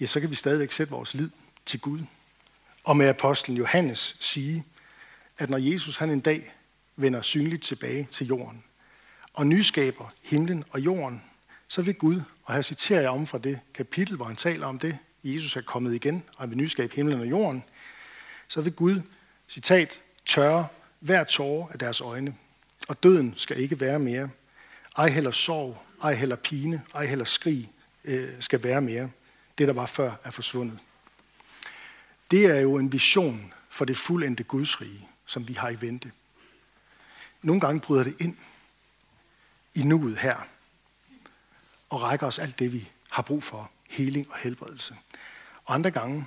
ja, 0.00 0.06
så 0.06 0.20
kan 0.20 0.30
vi 0.30 0.34
stadigvæk 0.34 0.72
sætte 0.72 0.90
vores 0.90 1.14
lid 1.14 1.30
til 1.66 1.80
Gud. 1.80 2.00
Og 2.84 2.96
med 2.96 3.06
apostlen 3.06 3.56
Johannes 3.56 4.16
sige, 4.20 4.64
at 5.38 5.50
når 5.50 5.58
Jesus 5.58 5.96
han 5.96 6.10
en 6.10 6.20
dag 6.20 6.54
vender 6.96 7.22
synligt 7.22 7.62
tilbage 7.62 8.08
til 8.12 8.26
jorden, 8.26 8.64
og 9.32 9.46
nyskaber 9.46 10.12
himlen 10.22 10.64
og 10.70 10.80
jorden, 10.80 11.24
så 11.68 11.82
vil 11.82 11.94
Gud, 11.94 12.20
og 12.44 12.54
her 12.54 12.62
citerer 12.62 13.00
jeg 13.00 13.10
om 13.10 13.26
fra 13.26 13.38
det 13.38 13.60
kapitel, 13.74 14.16
hvor 14.16 14.24
han 14.24 14.36
taler 14.36 14.66
om 14.66 14.78
det, 14.78 14.98
Jesus 15.24 15.56
er 15.56 15.60
kommet 15.60 15.94
igen, 15.94 16.24
og 16.36 16.42
han 16.42 16.50
vil 16.50 16.58
nyskabe 16.58 16.94
himlen 16.94 17.20
og 17.20 17.30
jorden, 17.30 17.64
så 18.48 18.60
vil 18.60 18.72
Gud, 18.72 19.00
citat, 19.48 20.00
tørre 20.26 20.68
hver 21.00 21.24
tårer 21.24 21.68
af 21.68 21.78
deres 21.78 22.00
øjne, 22.00 22.34
og 22.88 23.02
døden 23.02 23.34
skal 23.36 23.60
ikke 23.60 23.80
være 23.80 23.98
mere. 23.98 24.30
Ej 24.98 25.08
heller 25.08 25.30
sorg, 25.30 25.82
ej 26.02 26.14
heller 26.14 26.36
pine, 26.36 26.82
ej 26.94 27.06
heller 27.06 27.24
skrig 27.24 27.72
øh, 28.04 28.42
skal 28.42 28.62
være 28.62 28.80
mere. 28.80 29.10
Det, 29.58 29.68
der 29.68 29.74
var 29.74 29.86
før, 29.86 30.12
er 30.24 30.30
forsvundet. 30.30 30.78
Det 32.30 32.44
er 32.46 32.60
jo 32.60 32.76
en 32.76 32.92
vision 32.92 33.52
for 33.68 33.84
det 33.84 33.96
fuldendte 33.96 34.42
Guds 34.42 34.80
rige, 34.80 35.08
som 35.26 35.48
vi 35.48 35.52
har 35.52 35.70
i 35.70 35.80
vente. 35.80 36.12
Nogle 37.42 37.60
gange 37.60 37.80
bryder 37.80 38.04
det 38.04 38.16
ind 38.20 38.36
i 39.74 39.82
nuet 39.82 40.18
her, 40.18 40.36
og 41.88 42.02
rækker 42.02 42.26
os 42.26 42.38
alt 42.38 42.58
det, 42.58 42.72
vi 42.72 42.88
har 43.10 43.22
brug 43.22 43.42
for, 43.42 43.70
heling 43.88 44.26
og 44.30 44.38
helbredelse. 44.38 44.94
Og 45.64 45.74
andre 45.74 45.90
gange, 45.90 46.26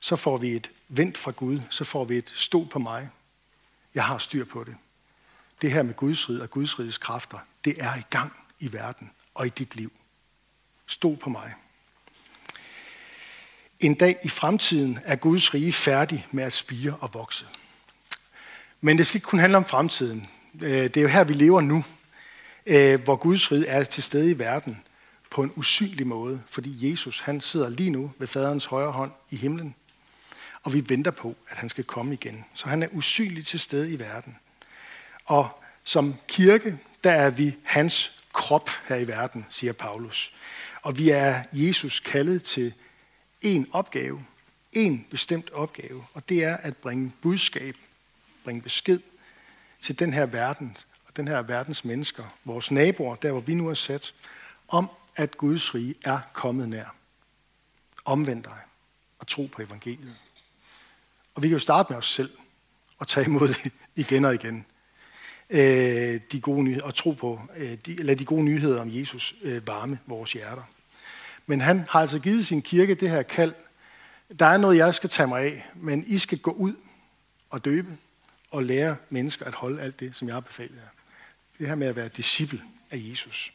så 0.00 0.16
får 0.16 0.36
vi 0.36 0.50
et 0.50 0.70
vent 0.88 1.18
fra 1.18 1.30
Gud, 1.30 1.60
så 1.70 1.84
får 1.84 2.04
vi 2.04 2.16
et 2.16 2.32
stå 2.34 2.64
på 2.64 2.78
mig. 2.78 3.08
Jeg 3.94 4.04
har 4.04 4.18
styr 4.18 4.44
på 4.44 4.64
det. 4.64 4.76
Det 5.62 5.72
her 5.72 5.82
med 5.82 5.94
Guds 5.94 6.28
rid 6.28 6.40
og 6.40 6.50
Guds 6.50 6.78
rides 6.78 6.98
kræfter, 6.98 7.38
det 7.64 7.76
er 7.78 7.94
i 7.94 8.02
gang 8.10 8.32
i 8.60 8.72
verden 8.72 9.10
og 9.34 9.46
i 9.46 9.48
dit 9.48 9.76
liv. 9.76 9.92
Stå 10.86 11.14
på 11.14 11.30
mig. 11.30 11.54
En 13.80 13.94
dag 13.94 14.18
i 14.22 14.28
fremtiden 14.28 14.98
er 15.04 15.16
Guds 15.16 15.54
rige 15.54 15.72
færdig 15.72 16.26
med 16.30 16.44
at 16.44 16.52
spire 16.52 16.96
og 17.00 17.14
vokse. 17.14 17.46
Men 18.80 18.98
det 18.98 19.06
skal 19.06 19.16
ikke 19.16 19.26
kun 19.26 19.38
handle 19.38 19.56
om 19.56 19.64
fremtiden. 19.64 20.26
Øh, 20.62 20.70
det 20.70 20.96
er 20.96 21.02
jo 21.02 21.08
her, 21.08 21.24
vi 21.24 21.32
lever 21.32 21.60
nu, 21.60 21.84
øh, 22.66 23.02
hvor 23.04 23.16
Guds 23.16 23.52
rige 23.52 23.66
er 23.66 23.84
til 23.84 24.02
stede 24.02 24.30
i 24.30 24.38
verden 24.38 24.82
på 25.32 25.42
en 25.42 25.52
usynlig 25.56 26.06
måde, 26.06 26.42
fordi 26.46 26.90
Jesus 26.90 27.20
han 27.20 27.40
sidder 27.40 27.68
lige 27.68 27.90
nu 27.90 28.12
ved 28.18 28.26
faderens 28.26 28.64
højre 28.64 28.92
hånd 28.92 29.12
i 29.30 29.36
himlen, 29.36 29.74
og 30.62 30.74
vi 30.74 30.88
venter 30.88 31.10
på, 31.10 31.36
at 31.48 31.56
han 31.56 31.68
skal 31.68 31.84
komme 31.84 32.14
igen. 32.14 32.44
Så 32.54 32.68
han 32.68 32.82
er 32.82 32.88
usynlig 32.92 33.46
til 33.46 33.60
stede 33.60 33.92
i 33.92 33.98
verden. 33.98 34.38
Og 35.24 35.62
som 35.84 36.14
kirke, 36.28 36.78
der 37.04 37.12
er 37.12 37.30
vi 37.30 37.54
hans 37.62 38.12
krop 38.32 38.70
her 38.88 38.96
i 38.96 39.08
verden, 39.08 39.46
siger 39.50 39.72
Paulus. 39.72 40.34
Og 40.82 40.98
vi 40.98 41.10
er 41.10 41.42
Jesus 41.52 42.00
kaldet 42.00 42.42
til 42.42 42.74
en 43.40 43.68
opgave, 43.72 44.24
en 44.72 45.06
bestemt 45.10 45.50
opgave, 45.50 46.04
og 46.14 46.28
det 46.28 46.44
er 46.44 46.56
at 46.56 46.76
bringe 46.76 47.12
budskab, 47.22 47.76
bringe 48.44 48.62
besked 48.62 49.00
til 49.80 49.98
den 49.98 50.12
her 50.12 50.26
verden, 50.26 50.76
og 51.06 51.16
den 51.16 51.28
her 51.28 51.42
verdens 51.42 51.84
mennesker, 51.84 52.24
vores 52.44 52.70
naboer, 52.70 53.14
der 53.14 53.32
hvor 53.32 53.40
vi 53.40 53.54
nu 53.54 53.68
er 53.68 53.74
sat, 53.74 54.14
om 54.68 54.90
at 55.16 55.36
Guds 55.36 55.74
rige 55.74 55.94
er 56.04 56.18
kommet 56.32 56.68
nær. 56.68 56.94
Omvend 58.04 58.42
dig 58.42 58.58
og 59.18 59.26
tro 59.26 59.46
på 59.52 59.62
evangeliet. 59.62 60.16
Og 61.34 61.42
vi 61.42 61.48
kan 61.48 61.52
jo 61.52 61.58
starte 61.58 61.92
med 61.92 61.98
os 61.98 62.14
selv 62.14 62.30
og 62.98 63.08
tage 63.08 63.26
imod 63.26 63.48
det 63.48 63.72
igen 63.96 64.24
og 64.24 64.34
igen. 64.34 64.66
Øh, 65.50 66.20
de 66.32 66.40
gode 66.40 66.62
nyheder, 66.62 66.84
og 66.84 66.94
tro 66.94 67.10
på, 67.10 67.40
øh, 67.56 67.74
de, 67.86 67.94
lad 67.94 68.16
de 68.16 68.24
gode 68.24 68.44
nyheder 68.44 68.80
om 68.80 68.88
Jesus 68.90 69.34
øh, 69.42 69.66
varme 69.66 69.98
vores 70.06 70.32
hjerter. 70.32 70.62
Men 71.46 71.60
han 71.60 71.78
har 71.88 72.00
altså 72.00 72.18
givet 72.18 72.46
sin 72.46 72.62
kirke 72.62 72.94
det 72.94 73.10
her 73.10 73.22
kald. 73.22 73.54
Der 74.38 74.46
er 74.46 74.56
noget, 74.56 74.76
jeg 74.76 74.94
skal 74.94 75.10
tage 75.10 75.26
mig 75.26 75.42
af, 75.42 75.66
men 75.74 76.04
I 76.06 76.18
skal 76.18 76.38
gå 76.38 76.50
ud 76.50 76.74
og 77.50 77.64
døbe 77.64 77.96
og 78.50 78.64
lære 78.64 78.96
mennesker 79.10 79.44
at 79.44 79.54
holde 79.54 79.82
alt 79.82 80.00
det, 80.00 80.16
som 80.16 80.28
jeg 80.28 80.34
har 80.34 80.40
befalet 80.40 80.76
jer. 80.76 80.88
Det 81.58 81.68
her 81.68 81.74
med 81.74 81.86
at 81.86 81.96
være 81.96 82.08
disciple 82.08 82.62
af 82.90 82.96
Jesus. 83.10 83.52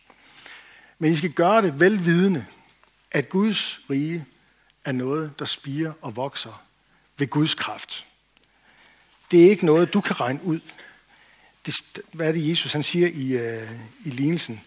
Men 1.00 1.12
I 1.12 1.16
skal 1.16 1.32
gøre 1.32 1.62
det 1.62 1.80
velvidende, 1.80 2.46
at 3.12 3.30
Guds 3.30 3.80
rige 3.90 4.26
er 4.86 4.92
noget, 4.92 5.40
der 5.40 5.46
spiger 5.46 5.94
og 6.02 6.16
vokser 6.16 6.64
ved 7.18 7.28
Guds 7.28 7.56
kraft. 7.56 8.06
Det 9.32 9.46
er 9.46 9.50
ikke 9.50 9.66
noget, 9.66 9.94
du 9.94 10.02
kan 10.02 10.22
regne 10.22 10.44
ud. 10.44 10.60
Det, 11.66 11.76
hvad 12.12 12.28
er 12.28 12.32
det, 12.32 12.50
Jesus 12.50 12.74
han 12.74 12.84
siger 12.84 13.08
i, 13.08 13.32
øh, 13.32 13.72
i 14.06 14.10
lignelsen? 14.10 14.62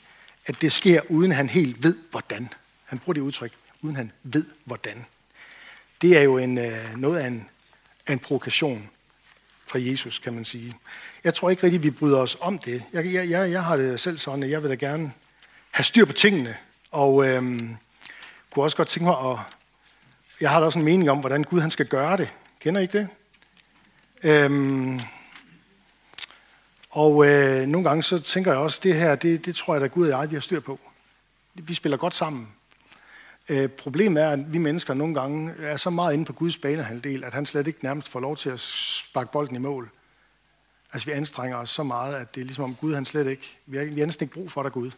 At 0.46 0.60
det 0.60 0.72
sker, 0.72 1.00
uden 1.08 1.32
han 1.32 1.48
helt 1.48 1.82
ved, 1.82 1.96
hvordan. 2.10 2.48
Han 2.84 2.98
bruger 2.98 3.14
det 3.14 3.20
udtryk, 3.20 3.52
uden 3.82 3.96
han 3.96 4.12
ved, 4.22 4.44
hvordan. 4.64 5.06
Det 6.02 6.16
er 6.16 6.22
jo 6.22 6.38
en, 6.38 6.58
øh, 6.58 6.96
noget 6.96 7.18
af 7.18 7.26
en, 7.26 7.48
af 8.06 8.12
en 8.12 8.18
provokation 8.18 8.90
fra 9.66 9.78
Jesus, 9.78 10.18
kan 10.18 10.34
man 10.34 10.44
sige. 10.44 10.74
Jeg 11.24 11.34
tror 11.34 11.50
ikke 11.50 11.62
rigtig, 11.62 11.82
vi 11.82 11.90
bryder 11.90 12.18
os 12.18 12.36
om 12.40 12.58
det. 12.58 12.84
Jeg, 12.92 13.14
jeg, 13.14 13.50
jeg 13.50 13.64
har 13.64 13.76
det 13.76 14.00
selv 14.00 14.18
sådan, 14.18 14.42
at 14.42 14.50
jeg 14.50 14.62
vil 14.62 14.70
da 14.70 14.74
gerne 14.74 15.12
have 15.70 15.84
styr 15.84 16.04
på 16.04 16.12
tingene, 16.12 16.56
og 16.90 17.28
øh, 17.28 17.42
kunne 18.50 18.64
også 18.64 18.76
godt 18.76 18.88
tænke 18.88 19.04
mig 19.04 19.30
at... 19.30 19.38
Jeg 20.40 20.50
har 20.50 20.60
da 20.60 20.66
også 20.66 20.78
en 20.78 20.84
mening 20.84 21.10
om, 21.10 21.18
hvordan 21.18 21.44
Gud 21.44 21.60
han 21.60 21.70
skal 21.70 21.86
gøre 21.86 22.16
det. 22.16 22.30
Kender 22.60 22.80
I 22.80 22.82
ikke 22.82 22.98
det? 22.98 23.08
Øhm, 24.24 25.00
og 26.90 27.26
øh, 27.26 27.66
nogle 27.66 27.88
gange 27.88 28.02
så 28.02 28.18
tænker 28.18 28.50
jeg 28.50 28.60
også, 28.60 28.80
det 28.82 28.94
her, 28.94 29.14
det, 29.14 29.46
det 29.46 29.56
tror 29.56 29.74
jeg, 29.74 29.80
da 29.80 29.86
Gud 29.86 30.08
og 30.08 30.20
jeg, 30.20 30.30
vi 30.30 30.36
har 30.36 30.40
styr 30.40 30.60
på. 30.60 30.80
Vi 31.54 31.74
spiller 31.74 31.96
godt 31.96 32.14
sammen. 32.14 32.48
Øh, 33.48 33.68
problemet 33.68 34.22
er, 34.22 34.30
at 34.30 34.52
vi 34.52 34.58
mennesker 34.58 34.94
nogle 34.94 35.14
gange 35.14 35.52
er 35.62 35.76
så 35.76 35.90
meget 35.90 36.14
inde 36.14 36.24
på 36.24 36.32
Guds 36.32 36.58
banehalvdel, 36.58 37.24
at 37.24 37.34
han 37.34 37.46
slet 37.46 37.66
ikke 37.66 37.84
nærmest 37.84 38.08
får 38.08 38.20
lov 38.20 38.36
til 38.36 38.50
at 38.50 38.60
sparke 38.60 39.32
bolden 39.32 39.56
i 39.56 39.58
mål. 39.58 39.90
Altså 40.92 41.06
vi 41.06 41.12
anstrenger 41.12 41.56
os 41.56 41.70
så 41.70 41.82
meget, 41.82 42.14
at 42.14 42.34
det 42.34 42.40
er 42.40 42.44
ligesom 42.44 42.64
om 42.64 42.74
Gud 42.74 42.94
han 42.94 43.04
slet 43.04 43.26
ikke, 43.26 43.58
vi 43.66 43.76
har, 43.76 43.84
vi 43.84 44.00
har 44.00 44.06
næsten 44.06 44.24
ikke 44.24 44.34
brug 44.34 44.50
for 44.50 44.62
dig 44.62 44.72
Gud. 44.72 44.90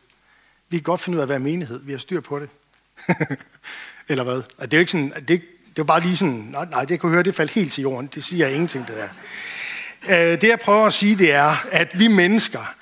Vi 0.73 0.79
kan 0.79 0.83
godt 0.83 1.01
finde 1.01 1.17
ud 1.17 1.21
af 1.21 1.23
at 1.23 1.29
være 1.29 1.39
menighed, 1.39 1.85
vi 1.85 1.93
har 1.93 1.99
styr 1.99 2.21
på 2.21 2.39
det. 2.39 2.49
Eller 4.09 4.25
hvad? 4.25 4.37
Altså, 4.37 4.67
det 4.67 4.75
er 4.75 4.79
jo 4.79 4.81
ikke 4.81 4.93
sådan, 4.93 5.13
det, 5.29 5.29
det 5.29 5.79
var 5.79 5.85
bare 5.85 6.01
lige 6.01 6.17
sådan, 6.17 6.35
nej, 6.35 6.65
nej, 6.65 6.85
det 6.85 7.01
kunne 7.01 7.13
høre, 7.13 7.23
det 7.23 7.35
faldt 7.35 7.51
helt 7.53 7.73
til 7.73 7.83
jorden. 7.83 8.07
Det 8.15 8.25
siger 8.25 8.47
jeg 8.47 8.55
ingenting, 8.55 8.89
det 8.89 8.97
der. 8.97 9.09
Øh, 10.09 10.41
det 10.41 10.49
jeg 10.49 10.61
prøver 10.61 10.87
at 10.87 10.93
sige, 10.93 11.19
det 11.19 11.33
er, 11.33 11.67
at 11.71 11.99
vi 11.99 12.09
mennesker, 12.09 12.75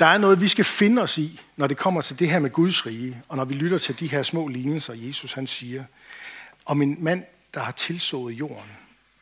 der 0.00 0.06
er 0.06 0.18
noget, 0.18 0.40
vi 0.40 0.48
skal 0.48 0.64
finde 0.64 1.02
os 1.02 1.18
i, 1.18 1.40
når 1.56 1.66
det 1.66 1.76
kommer 1.76 2.00
til 2.00 2.18
det 2.18 2.30
her 2.30 2.38
med 2.38 2.50
Guds 2.50 2.86
rige, 2.86 3.22
og 3.28 3.36
når 3.36 3.44
vi 3.44 3.54
lytter 3.54 3.78
til 3.78 4.00
de 4.00 4.06
her 4.06 4.22
små 4.22 4.48
lignelser, 4.48 4.94
Jesus 4.94 5.32
han 5.32 5.46
siger, 5.46 5.84
om 6.66 6.82
en 6.82 6.96
mand, 7.04 7.24
der 7.54 7.60
har 7.60 7.72
tilsået 7.72 8.32
jorden. 8.32 8.70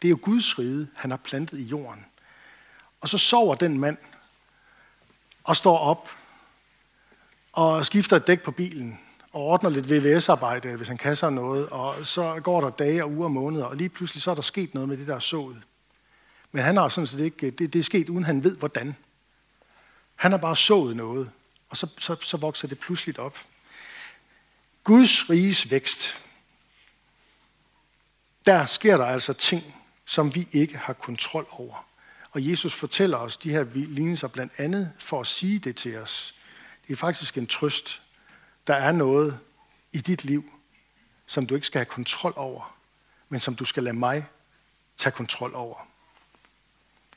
Det 0.02 0.08
er 0.08 0.10
jo 0.10 0.18
Guds 0.22 0.58
rige, 0.58 0.86
han 0.94 1.10
har 1.10 1.18
plantet 1.18 1.58
i 1.58 1.62
jorden. 1.62 2.06
Og 3.00 3.08
så 3.08 3.18
sover 3.18 3.54
den 3.54 3.78
mand, 3.78 3.96
og 5.44 5.56
står 5.56 5.78
op, 5.78 6.10
og 7.54 7.86
skifter 7.86 8.16
et 8.16 8.26
dæk 8.26 8.42
på 8.42 8.50
bilen, 8.50 9.00
og 9.32 9.42
ordner 9.42 9.70
lidt 9.70 9.90
VVS-arbejde, 9.90 10.76
hvis 10.76 10.88
han 10.88 10.98
kan 10.98 11.16
sig 11.16 11.32
noget, 11.32 11.68
og 11.68 12.06
så 12.06 12.40
går 12.40 12.60
der 12.60 12.70
dage 12.70 13.04
og 13.04 13.10
uger 13.10 13.24
og 13.24 13.30
måneder, 13.30 13.64
og 13.64 13.76
lige 13.76 13.88
pludselig 13.88 14.22
så 14.22 14.30
er 14.30 14.34
der 14.34 14.42
sket 14.42 14.74
noget 14.74 14.88
med 14.88 14.96
det 14.96 15.06
der 15.06 15.18
sået. 15.18 15.62
Men 16.52 16.62
han 16.62 16.76
har 16.76 16.88
sådan 16.88 17.06
set 17.06 17.20
ikke, 17.20 17.50
det, 17.50 17.72
det 17.72 17.78
er 17.78 17.82
sket 17.82 18.08
uden 18.08 18.24
han 18.24 18.44
ved 18.44 18.56
hvordan. 18.56 18.96
Han 20.14 20.30
har 20.30 20.38
bare 20.38 20.56
sået 20.56 20.96
noget, 20.96 21.30
og 21.70 21.76
så, 21.76 21.86
så, 21.98 22.16
så 22.20 22.36
vokser 22.36 22.68
det 22.68 22.78
pludseligt 22.78 23.18
op. 23.18 23.38
Guds 24.84 25.30
riges 25.30 25.70
vækst, 25.70 26.18
der 28.46 28.66
sker 28.66 28.96
der 28.96 29.06
altså 29.06 29.32
ting, 29.32 29.76
som 30.04 30.34
vi 30.34 30.48
ikke 30.52 30.76
har 30.76 30.92
kontrol 30.92 31.46
over. 31.50 31.86
Og 32.30 32.50
Jesus 32.50 32.74
fortæller 32.74 33.16
os 33.16 33.36
de 33.36 33.50
her 33.50 33.64
lignelser 33.74 34.28
blandt 34.28 34.52
andet 34.58 34.92
for 34.98 35.20
at 35.20 35.26
sige 35.26 35.58
det 35.58 35.76
til 35.76 35.96
os. 35.98 36.34
Det 36.86 36.92
er 36.92 36.96
faktisk 36.96 37.38
en 37.38 37.46
trøst. 37.46 38.02
Der 38.66 38.74
er 38.74 38.92
noget 38.92 39.40
i 39.92 39.98
dit 39.98 40.24
liv, 40.24 40.52
som 41.26 41.46
du 41.46 41.54
ikke 41.54 41.66
skal 41.66 41.78
have 41.78 41.84
kontrol 41.84 42.32
over, 42.36 42.76
men 43.28 43.40
som 43.40 43.56
du 43.56 43.64
skal 43.64 43.82
lade 43.82 43.96
mig 43.96 44.26
tage 44.96 45.12
kontrol 45.12 45.54
over. 45.54 45.88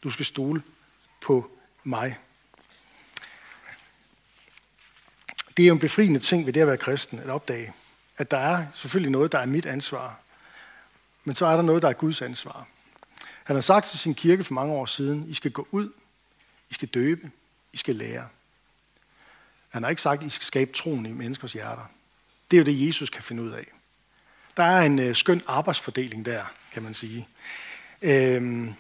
Du 0.04 0.10
skal 0.10 0.26
stole 0.26 0.64
på 1.22 1.52
mig. 1.84 2.18
Det 5.58 5.64
er 5.64 5.68
jo 5.68 5.74
en 5.74 5.80
befriende 5.80 6.20
ting 6.20 6.46
ved 6.46 6.54
det 6.54 6.62
at 6.62 6.68
være 6.68 6.78
kristen, 6.78 7.20
at 7.20 7.30
opdage, 7.30 7.74
at 8.18 8.32
der 8.32 8.38
er 8.38 8.66
selvfølgelig 8.74 9.12
noget, 9.12 9.32
der 9.32 9.40
er 9.40 9.46
mit 9.46 9.66
ansvar, 9.66 10.20
men 11.24 11.36
så 11.36 11.46
er 11.46 11.56
der 11.56 11.64
noget, 11.64 11.82
der 11.82 11.90
er 11.90 11.94
Guds 11.94 12.22
ansvar. 12.22 12.68
Han 13.44 13.56
har 13.56 13.62
sagt 13.62 13.86
til 13.86 14.00
sin 14.00 14.16
kirke 14.16 14.44
for 14.44 14.54
mange 14.54 14.74
år 14.74 14.86
siden, 14.86 15.30
I 15.30 15.34
skal 15.34 15.52
gå 15.52 15.68
ud, 15.72 15.94
I 16.70 16.74
skal 16.74 16.88
døbe, 16.88 17.32
I 17.74 17.78
skal 17.78 17.96
lære. 17.96 18.28
Han 19.78 19.84
har 19.84 19.90
ikke 19.90 20.02
sagt, 20.02 20.22
at 20.22 20.28
I 20.28 20.30
skal 20.30 20.46
skabe 20.46 20.74
troen 20.74 21.06
i 21.06 21.12
menneskers 21.12 21.54
hjerter. 21.54 21.86
Det 22.52 22.58
er 22.58 22.62
jo 22.62 22.66
det, 22.66 22.88
Jesus 22.88 23.10
kan 23.10 23.24
finde 23.24 23.44
ud 23.44 23.52
af. 23.52 23.68
Der 24.58 24.64
er 24.64 24.82
en 24.82 25.00
øh, 25.00 25.16
skøn 25.16 25.42
arbejdsfordeling 25.48 26.26
der, 26.26 26.44
kan 26.72 26.84
man 26.84 26.94
sige. 26.94 27.28
Øhm, 28.02 28.74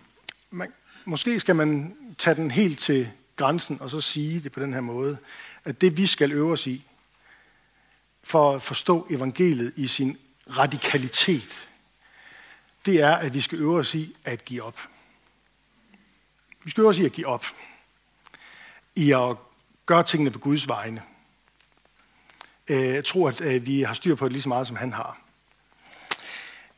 man, 0.51 0.73
måske 1.05 1.39
skal 1.39 1.55
man 1.55 1.95
tage 2.17 2.35
den 2.35 2.51
helt 2.51 2.79
til 2.79 3.11
grænsen 3.35 3.81
og 3.81 3.89
så 3.89 4.01
sige 4.01 4.39
det 4.39 4.51
på 4.51 4.59
den 4.59 4.73
her 4.73 4.81
måde, 4.81 5.17
at 5.65 5.81
det 5.81 5.97
vi 5.97 6.05
skal 6.05 6.31
øve 6.31 6.51
os 6.51 6.67
i, 6.67 6.85
for 8.23 8.55
at 8.55 8.61
forstå 8.61 9.07
evangeliet 9.09 9.73
i 9.75 9.87
sin 9.87 10.17
radikalitet, 10.49 11.69
det 12.85 13.01
er, 13.01 13.15
at 13.15 13.33
vi 13.33 13.41
skal 13.41 13.59
øve 13.59 13.79
os 13.79 13.95
i 13.95 14.15
at 14.25 14.45
give 14.45 14.63
op. 14.63 14.79
Vi 16.63 16.71
skal 16.71 16.81
øve 16.81 16.89
os 16.89 16.99
i 16.99 17.05
at 17.05 17.11
give 17.11 17.27
op. 17.27 17.45
I 18.95 19.11
at 19.11 19.35
gøre 19.87 20.03
tingene 20.03 20.31
på 20.31 20.39
Guds 20.39 20.67
vegne. 20.67 21.01
Øh, 22.67 22.77
jeg 22.77 23.05
tror, 23.05 23.29
at 23.29 23.41
øh, 23.41 23.65
vi 23.65 23.81
har 23.81 23.93
styr 23.93 24.15
på 24.15 24.25
det 24.25 24.31
lige 24.31 24.41
så 24.41 24.49
meget, 24.49 24.67
som 24.67 24.75
han 24.75 24.93
har. 24.93 25.21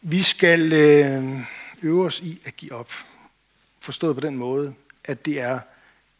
Vi 0.01 0.23
skal 0.23 0.73
øh, 0.73 1.39
øve 1.81 2.05
os 2.05 2.19
i 2.19 2.41
at 2.45 2.55
give 2.55 2.73
op. 2.73 2.91
Forstået 3.79 4.15
på 4.15 4.21
den 4.21 4.37
måde, 4.37 4.75
at 5.03 5.25
det 5.25 5.39
er 5.39 5.59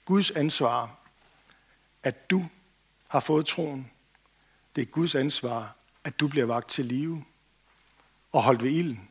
Guds 0.06 0.32
ansvar, 0.32 1.00
at 2.04 2.30
du 2.30 2.46
har 3.10 3.20
fået 3.20 3.46
troen. 3.46 3.92
Det 4.76 4.82
er 4.82 4.86
Guds 4.86 5.16
ansvar, 5.16 5.76
at 6.04 6.20
du 6.20 6.28
bliver 6.28 6.46
vagt 6.46 6.70
til 6.70 6.86
live 6.86 7.24
og 8.32 8.44
holdt 8.44 8.64
ved 8.64 8.72
ilden. 8.72 9.10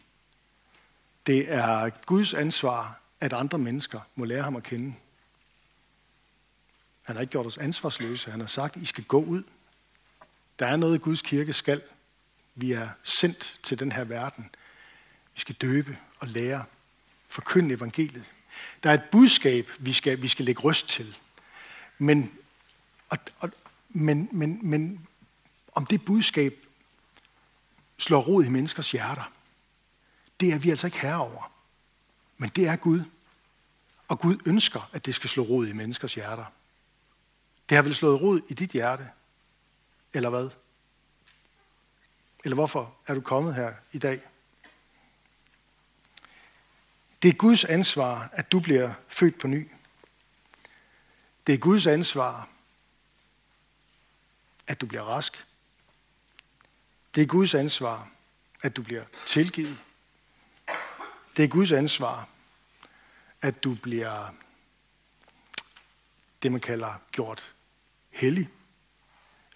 Det 1.27 1.53
er 1.53 1.91
Guds 2.07 2.35
ansvar, 2.35 3.01
at 3.21 3.33
andre 3.33 3.59
mennesker 3.59 4.01
må 4.15 4.25
lære 4.25 4.43
ham 4.43 4.57
at 4.57 4.63
kende. 4.63 4.95
Han 7.09 7.17
har 7.17 7.21
ikke 7.21 7.31
gjort 7.31 7.47
os 7.47 7.59
ansvarsløse. 7.59 8.31
Han 8.31 8.41
har 8.41 8.47
sagt, 8.47 8.77
I 8.77 8.85
skal 8.85 9.05
gå 9.05 9.23
ud. 9.25 9.43
Der 10.59 10.67
er 10.67 10.77
noget, 10.77 11.03
Guds 11.03 11.23
kirke 11.23 11.53
skal. 11.53 11.83
Vi 12.55 12.73
er 12.73 12.89
sendt 13.03 13.61
til 13.63 13.79
den 13.79 13.93
her 13.93 14.05
verden. 14.05 14.51
Vi 15.35 15.41
skal 15.41 15.55
døbe 15.55 15.99
og 16.19 16.29
lære, 16.29 16.65
forkynde 17.29 17.75
evangeliet. 17.75 18.25
Der 18.83 18.91
er 18.91 18.95
et 18.95 19.03
budskab, 19.13 19.71
vi 19.79 19.93
skal, 19.93 20.23
vi 20.23 20.29
skal 20.29 20.45
lægge 20.45 20.63
røst 20.63 20.89
til. 20.89 21.19
Men, 21.99 22.33
og, 23.09 23.19
og, 23.39 23.51
men, 23.89 24.29
men, 24.33 24.61
men 24.63 25.07
om 25.73 25.87
det 25.87 26.05
budskab 26.05 26.67
slår 27.99 28.21
rod 28.21 28.45
i 28.45 28.49
menneskers 28.49 28.93
hjerter, 28.93 29.33
det 30.41 30.53
er 30.53 30.59
vi 30.59 30.71
altså 30.71 30.87
ikke 30.87 31.01
herre 31.01 31.21
over. 31.21 31.53
Men 32.37 32.51
det 32.57 32.67
er 32.67 32.77
Gud. 32.77 33.01
Og 34.09 34.21
Gud 34.21 34.37
ønsker, 34.47 34.91
at 34.93 35.07
det 35.07 35.15
skal 35.15 35.31
slå 35.31 35.43
rod 35.43 35.67
i 35.67 35.73
menneskers 35.73 36.15
hjerter. 36.15 36.45
Det 37.69 37.77
har 37.77 37.83
vel 37.83 37.95
slået 37.95 38.21
rod 38.21 38.41
i 38.49 38.55
dit 38.55 38.71
hjerte? 38.71 39.11
Eller 40.13 40.31
hvad? 40.31 40.51
Eller 42.45 42.55
hvorfor 42.55 42.97
er 43.07 43.15
du 43.15 43.21
kommet 43.21 43.55
her 43.55 43.75
i 43.93 43.99
dag? 43.99 44.23
Det 47.23 47.29
er 47.29 47.33
Guds 47.33 47.65
ansvar, 47.65 48.31
at 48.33 48.53
du 48.53 48.61
bliver 48.61 48.95
født 49.09 49.39
på 49.39 49.47
ny. 49.47 49.71
Det 51.47 51.55
er 51.55 51.59
Guds 51.59 51.87
ansvar, 51.87 52.49
at 54.67 54.81
du 54.81 54.87
bliver 54.87 55.03
rask. 55.03 55.47
Det 57.15 57.23
er 57.23 57.27
Guds 57.27 57.55
ansvar, 57.55 58.11
at 58.63 58.77
du 58.77 58.83
bliver 58.83 59.05
tilgivet. 59.27 59.79
Det 61.37 61.45
er 61.45 61.49
Guds 61.49 61.73
ansvar, 61.73 62.29
at 63.43 63.65
du 63.65 63.75
bliver 63.75 64.35
det, 66.43 66.53
man 66.53 66.61
kalder 66.61 66.95
gjort 67.13 67.55
hellig. 68.19 68.49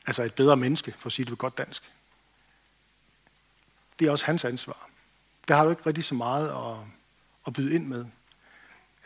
Altså 0.06 0.22
et 0.22 0.34
bedre 0.34 0.56
menneske, 0.56 0.94
for 0.98 1.06
at 1.06 1.12
sige 1.12 1.24
det 1.24 1.30
på 1.30 1.36
godt 1.36 1.58
dansk. 1.58 1.92
Det 3.98 4.06
er 4.06 4.10
også 4.10 4.26
hans 4.26 4.44
ansvar. 4.44 4.90
Der 5.48 5.56
har 5.56 5.64
du 5.64 5.70
ikke 5.70 5.86
rigtig 5.86 6.04
så 6.04 6.14
meget 6.14 6.48
at, 6.48 6.86
at 7.46 7.52
byde 7.52 7.74
ind 7.74 7.86
med. 7.86 8.06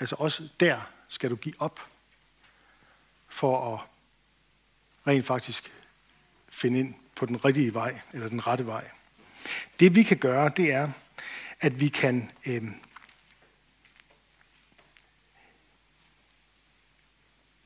Altså 0.01 0.17
også 0.19 0.49
der 0.61 0.81
skal 1.09 1.31
du 1.31 1.37
give 1.37 1.55
op 1.59 1.81
for 3.29 3.75
at 3.75 3.81
rent 5.07 5.27
faktisk 5.27 5.73
finde 6.49 6.79
ind 6.79 6.95
på 7.17 7.27
den 7.27 7.45
rigtige 7.45 7.75
vej, 7.75 8.01
eller 8.13 8.29
den 8.29 8.47
rette 8.47 8.67
vej. 8.67 8.91
Det 9.81 9.95
vi 9.95 10.03
kan 10.03 10.19
gøre, 10.19 10.49
det 10.57 10.73
er, 10.73 10.91
at 11.61 11.81
vi 11.81 11.89
kan 11.89 12.31
øh, 12.47 12.63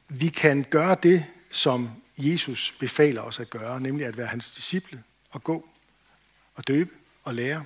vi 0.09 0.29
kan 0.29 0.67
gøre 0.71 0.97
det, 1.03 1.27
som 1.51 2.03
Jesus 2.17 2.75
befaler 2.79 3.23
os 3.23 3.41
at 3.41 3.51
gøre, 3.51 3.81
nemlig 3.81 4.07
at 4.07 4.17
være 4.17 4.27
hans 4.27 4.51
disciple 4.51 5.03
og 5.31 5.45
gå 5.45 5.69
og 6.55 6.69
døbe 6.69 6.91
og 7.25 7.35
lære. 7.35 7.65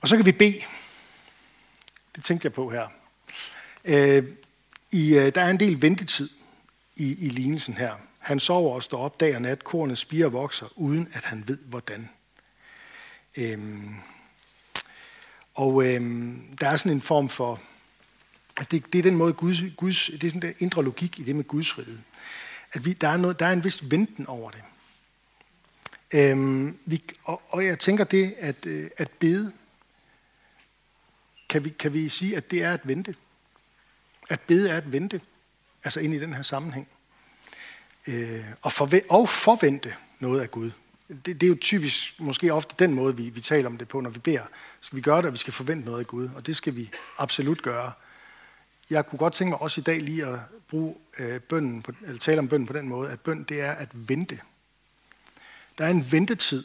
Og 0.00 0.08
så 0.08 0.16
kan 0.16 0.26
vi 0.26 0.32
bede. 0.32 0.60
Det 2.16 2.24
tænkte 2.24 2.46
jeg 2.46 2.52
på 2.52 2.70
her. 2.70 2.88
Øh, 3.84 4.24
i, 4.90 5.14
øh, 5.18 5.34
der 5.34 5.42
er 5.42 5.50
en 5.50 5.60
del 5.60 5.82
ventetid 5.82 6.30
i, 6.96 7.26
i 7.26 7.28
lignelsen 7.28 7.74
her. 7.74 7.96
Han 8.18 8.40
sover 8.40 8.74
og 8.74 8.82
står 8.82 9.04
op 9.04 9.20
dag 9.20 9.34
og 9.34 9.42
nat. 9.42 9.64
Kornet 9.64 9.98
spiger 9.98 10.26
og 10.26 10.32
vokser, 10.32 10.66
uden 10.76 11.08
at 11.12 11.24
han 11.24 11.48
ved, 11.48 11.58
hvordan. 11.58 12.10
Øhm, 13.36 13.94
og 15.54 15.84
øhm, 15.86 16.56
der 16.60 16.68
er 16.68 16.76
sådan 16.76 16.92
en 16.92 17.00
form 17.00 17.28
for... 17.28 17.60
Altså 18.60 18.68
det, 18.70 18.92
det 18.92 18.98
er 18.98 19.02
den 19.02 19.16
måde, 19.16 19.32
Guds, 19.32 19.58
Guds, 19.76 20.06
det 20.06 20.24
er 20.24 20.28
sådan 20.28 20.42
der 20.42 20.52
indre 20.58 20.84
logik 20.84 21.18
i 21.18 21.22
det 21.22 21.36
med 21.36 21.44
Guds 21.44 21.78
rige. 21.78 22.04
At 22.72 22.84
vi, 22.84 22.92
der, 22.92 23.08
er 23.08 23.16
noget, 23.16 23.40
der 23.40 23.46
er 23.46 23.52
en 23.52 23.64
vis 23.64 23.90
venten 23.90 24.26
over 24.26 24.50
det. 24.50 24.62
Øhm, 26.12 26.78
vi, 26.84 27.02
og, 27.24 27.42
og 27.48 27.64
jeg 27.64 27.78
tænker 27.78 28.04
det, 28.04 28.34
at, 28.38 28.66
øh, 28.66 28.90
at 28.96 29.10
bede, 29.10 29.52
kan 31.48 31.64
vi, 31.64 31.70
kan 31.70 31.92
vi 31.92 32.08
sige, 32.08 32.36
at 32.36 32.50
det 32.50 32.62
er 32.62 32.72
at 32.72 32.80
vente. 32.84 33.14
At 34.28 34.40
bede 34.40 34.70
er 34.70 34.76
at 34.76 34.92
vente. 34.92 35.20
Altså 35.84 36.00
ind 36.00 36.14
i 36.14 36.20
den 36.20 36.34
her 36.34 36.42
sammenhæng 36.42 36.88
øh, 38.06 38.44
og, 38.62 38.72
forve- 38.72 39.10
og 39.10 39.28
forvente 39.28 39.94
noget 40.18 40.40
af 40.40 40.50
Gud. 40.50 40.70
Det, 41.08 41.26
det 41.26 41.42
er 41.42 41.48
jo 41.48 41.58
typisk, 41.60 42.20
måske 42.20 42.52
ofte 42.52 42.74
den 42.78 42.94
måde, 42.94 43.16
vi, 43.16 43.28
vi 43.28 43.40
taler 43.40 43.66
om 43.66 43.78
det 43.78 43.88
på, 43.88 44.00
når 44.00 44.10
vi 44.10 44.18
beder. 44.18 44.44
Skal 44.80 44.96
vi 44.96 45.02
gøre 45.02 45.16
det, 45.16 45.26
og 45.26 45.32
vi 45.32 45.38
skal 45.38 45.52
forvente 45.52 45.84
noget 45.84 46.00
af 46.00 46.06
Gud, 46.06 46.28
og 46.36 46.46
det 46.46 46.56
skal 46.56 46.76
vi 46.76 46.90
absolut 47.18 47.62
gøre. 47.62 47.92
Jeg 48.90 49.06
kunne 49.06 49.18
godt 49.18 49.32
tænke 49.32 49.50
mig 49.50 49.60
også 49.60 49.80
i 49.80 49.84
dag 49.84 50.00
lige 50.00 50.26
at 50.26 50.38
bruge 50.68 50.94
øh, 51.18 51.40
bønden 51.40 51.82
på, 51.82 51.92
eller 52.02 52.18
tale 52.18 52.38
om 52.38 52.48
bønden 52.48 52.66
på 52.66 52.72
den 52.72 52.88
måde, 52.88 53.10
at 53.10 53.20
bøn 53.20 53.42
det 53.42 53.60
er 53.60 53.72
at 53.72 53.88
vente. 54.08 54.40
Der 55.78 55.84
er 55.84 55.90
en 55.90 56.12
ventetid. 56.12 56.64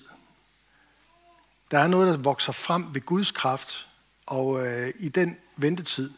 Der 1.72 1.80
er 1.80 1.88
noget, 1.88 2.08
der 2.08 2.18
vokser 2.18 2.52
frem 2.52 2.94
ved 2.94 3.02
Guds 3.02 3.32
kraft, 3.32 3.88
og 4.26 4.68
øh, 4.68 4.94
i 5.00 5.10
den 5.10 5.38
ventetid, 5.58 6.12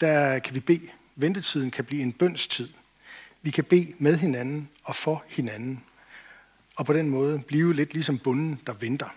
der 0.00 0.38
kan 0.38 0.54
vi 0.54 0.60
bede. 0.60 0.88
Ventetiden 1.16 1.70
kan 1.70 1.84
blive 1.84 2.02
en 2.02 2.12
bønstid. 2.12 2.68
Vi 3.42 3.50
kan 3.50 3.64
bede 3.64 3.94
med 3.98 4.16
hinanden 4.16 4.70
og 4.84 4.96
for 4.96 5.24
hinanden. 5.28 5.84
Og 6.76 6.86
på 6.86 6.92
den 6.92 7.10
måde 7.10 7.42
blive 7.46 7.74
lidt 7.74 7.92
ligesom 7.92 8.18
bunden, 8.18 8.60
der 8.66 8.72
venter. 8.72 9.08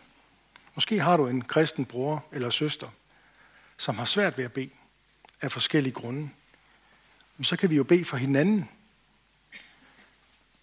Måske 0.75 0.99
har 0.99 1.17
du 1.17 1.27
en 1.27 1.41
kristen 1.41 1.85
bror 1.85 2.25
eller 2.31 2.49
søster, 2.49 2.87
som 3.77 3.95
har 3.95 4.05
svært 4.05 4.37
ved 4.37 4.45
at 4.45 4.53
bede 4.53 4.69
af 5.41 5.51
forskellige 5.51 5.93
grunde. 5.93 6.29
Men 7.37 7.43
så 7.43 7.55
kan 7.55 7.69
vi 7.69 7.75
jo 7.75 7.83
bede 7.83 8.05
for 8.05 8.17
hinanden. 8.17 8.69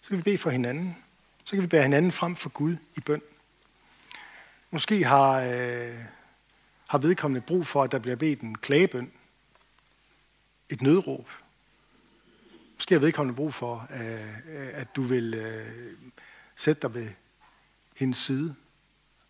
Så 0.01 0.09
kan 0.09 0.17
vi 0.17 0.23
bede 0.23 0.37
for 0.37 0.49
hinanden. 0.49 0.97
Så 1.43 1.51
kan 1.51 1.61
vi 1.61 1.67
bære 1.67 1.83
hinanden 1.83 2.11
frem 2.11 2.35
for 2.35 2.49
Gud 2.49 2.77
i 2.95 2.99
bøn. 2.99 3.21
Måske 4.71 5.05
har, 5.05 5.39
øh, 5.39 5.95
har 6.87 6.97
vedkommende 6.97 7.41
brug 7.41 7.67
for, 7.67 7.83
at 7.83 7.91
der 7.91 7.99
bliver 7.99 8.15
bedt 8.15 8.41
en 8.41 8.57
klagebøn. 8.57 9.11
Et 10.69 10.81
nødråb. 10.81 11.29
Måske 12.75 12.95
har 12.95 12.99
vedkommende 12.99 13.35
brug 13.35 13.53
for, 13.53 13.87
øh, 13.93 14.69
at 14.73 14.95
du 14.95 15.03
vil 15.03 15.33
øh, 15.33 15.93
sætte 16.55 16.81
dig 16.81 16.93
ved 16.93 17.09
hendes 17.95 18.17
side 18.17 18.55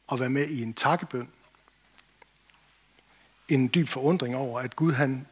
og 0.07 0.19
være 0.19 0.29
med 0.29 0.47
i 0.47 0.63
en 0.63 0.73
takkebøn. 0.73 1.29
En 3.47 3.71
dyb 3.75 3.87
forundring 3.87 4.35
over, 4.35 4.59
at 4.59 4.75
Gud 4.75 4.93
han 4.93 5.27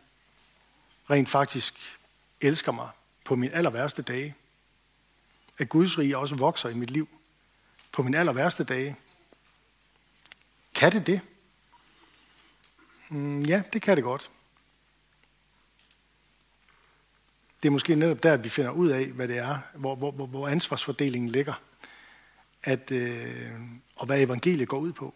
rent 1.09 1.29
faktisk 1.29 1.99
elsker 2.41 2.71
mig 2.71 2.89
på 3.25 3.35
min 3.35 3.51
aller 3.53 3.69
værste 3.69 4.01
dage. 4.01 4.35
At 5.57 5.69
Guds 5.69 5.97
rige 5.97 6.17
også 6.17 6.35
vokser 6.35 6.69
i 6.69 6.73
mit 6.73 6.91
liv 6.91 7.09
på 7.91 8.03
min 8.03 8.13
aller 8.13 8.33
værste 8.33 8.63
dage. 8.63 8.95
Kan 10.75 10.91
det 10.91 11.07
det? 11.07 11.21
Mm, 13.09 13.41
ja, 13.41 13.63
det 13.73 13.81
kan 13.81 13.95
det 13.95 14.03
godt. 14.03 14.31
det 17.65 17.69
er 17.69 17.73
måske 17.73 17.95
netop 17.95 18.23
der, 18.23 18.33
at 18.33 18.43
vi 18.43 18.49
finder 18.49 18.71
ud 18.71 18.87
af, 18.87 19.05
hvad 19.05 19.27
det 19.27 19.37
er, 19.37 19.57
hvor, 19.73 19.95
hvor, 19.95 20.11
hvor 20.11 20.47
ansvarsfordelingen 20.47 21.29
ligger. 21.29 21.53
At, 22.63 22.91
øh, 22.91 23.51
og 23.95 24.05
hvad 24.05 24.21
evangeliet 24.21 24.67
går 24.67 24.77
ud 24.77 24.93
på. 24.93 25.15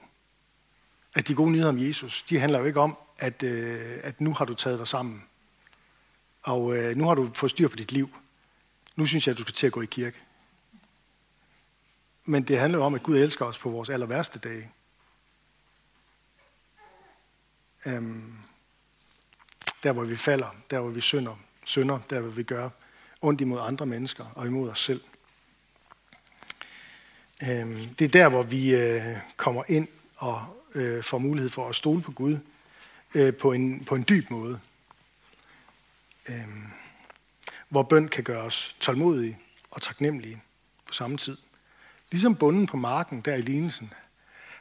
At 1.15 1.28
de 1.28 1.34
gode 1.34 1.52
nyheder 1.52 1.69
om 1.69 1.80
Jesus, 1.80 2.23
de 2.23 2.39
handler 2.39 2.60
jo 2.60 2.65
ikke 2.65 2.80
om, 2.80 2.97
at, 3.19 3.43
øh, 3.43 3.99
at 4.04 4.21
nu 4.21 4.34
har 4.34 4.45
du 4.45 4.54
taget 4.54 4.80
dig 4.80 4.88
sammen. 4.88 5.23
Og 6.49 6.77
øh, 6.77 6.95
nu 6.95 7.07
har 7.07 7.15
du 7.15 7.31
fået 7.33 7.49
styr 7.49 7.67
på 7.67 7.75
dit 7.75 7.91
liv. 7.91 8.09
Nu 8.95 9.05
synes 9.05 9.27
jeg, 9.27 9.31
at 9.31 9.38
du 9.38 9.41
skal 9.41 9.53
til 9.53 9.67
at 9.67 9.73
gå 9.73 9.81
i 9.81 9.85
kirke. 9.85 10.17
Men 12.25 12.43
det 12.43 12.59
handler 12.59 12.79
jo 12.79 12.85
om, 12.85 12.95
at 12.95 13.03
Gud 13.03 13.17
elsker 13.17 13.45
os 13.45 13.57
på 13.57 13.69
vores 13.69 13.89
aller 13.89 14.05
værste 14.05 14.39
dage. 14.39 14.71
Øhm, 17.85 18.33
der, 19.83 19.91
hvor 19.91 20.03
vi 20.03 20.15
falder, 20.15 20.55
der, 20.71 20.79
hvor 20.79 20.89
vi 20.89 21.01
synder, 21.01 21.35
synder, 21.65 21.99
der 22.09 22.19
hvor 22.19 22.31
vi 22.31 22.43
gør 22.43 22.69
ondt 23.21 23.41
imod 23.41 23.59
andre 23.62 23.85
mennesker 23.85 24.25
og 24.35 24.45
imod 24.45 24.69
os 24.69 24.79
selv. 24.79 25.01
Øhm, 27.43 27.93
det 27.93 28.05
er 28.05 28.09
der, 28.09 28.29
hvor 28.29 28.43
vi 28.43 28.75
øh, 28.75 29.17
kommer 29.38 29.63
ind 29.67 29.88
og 30.15 30.41
øh, 30.75 31.03
får 31.03 31.17
mulighed 31.17 31.49
for 31.49 31.69
at 31.69 31.75
stole 31.75 32.01
på 32.01 32.12
Gud 32.12 32.38
øh, 33.15 33.33
på 33.33 33.51
en, 33.51 33.85
på 33.85 33.95
en 33.95 34.05
dyb 34.09 34.29
måde. 34.29 34.59
Øhm, 36.29 36.63
hvor 37.69 37.83
bøn 37.83 38.07
kan 38.07 38.23
gøre 38.23 38.41
os 38.41 38.75
tålmodige 38.79 39.39
og 39.71 39.81
taknemmelige 39.81 40.41
på 40.87 40.93
samme 40.93 41.17
tid. 41.17 41.37
Ligesom 42.11 42.35
bunden 42.35 42.67
på 42.67 42.77
marken 42.77 43.21
der 43.21 43.35
i 43.35 43.41
lignelsen. 43.41 43.93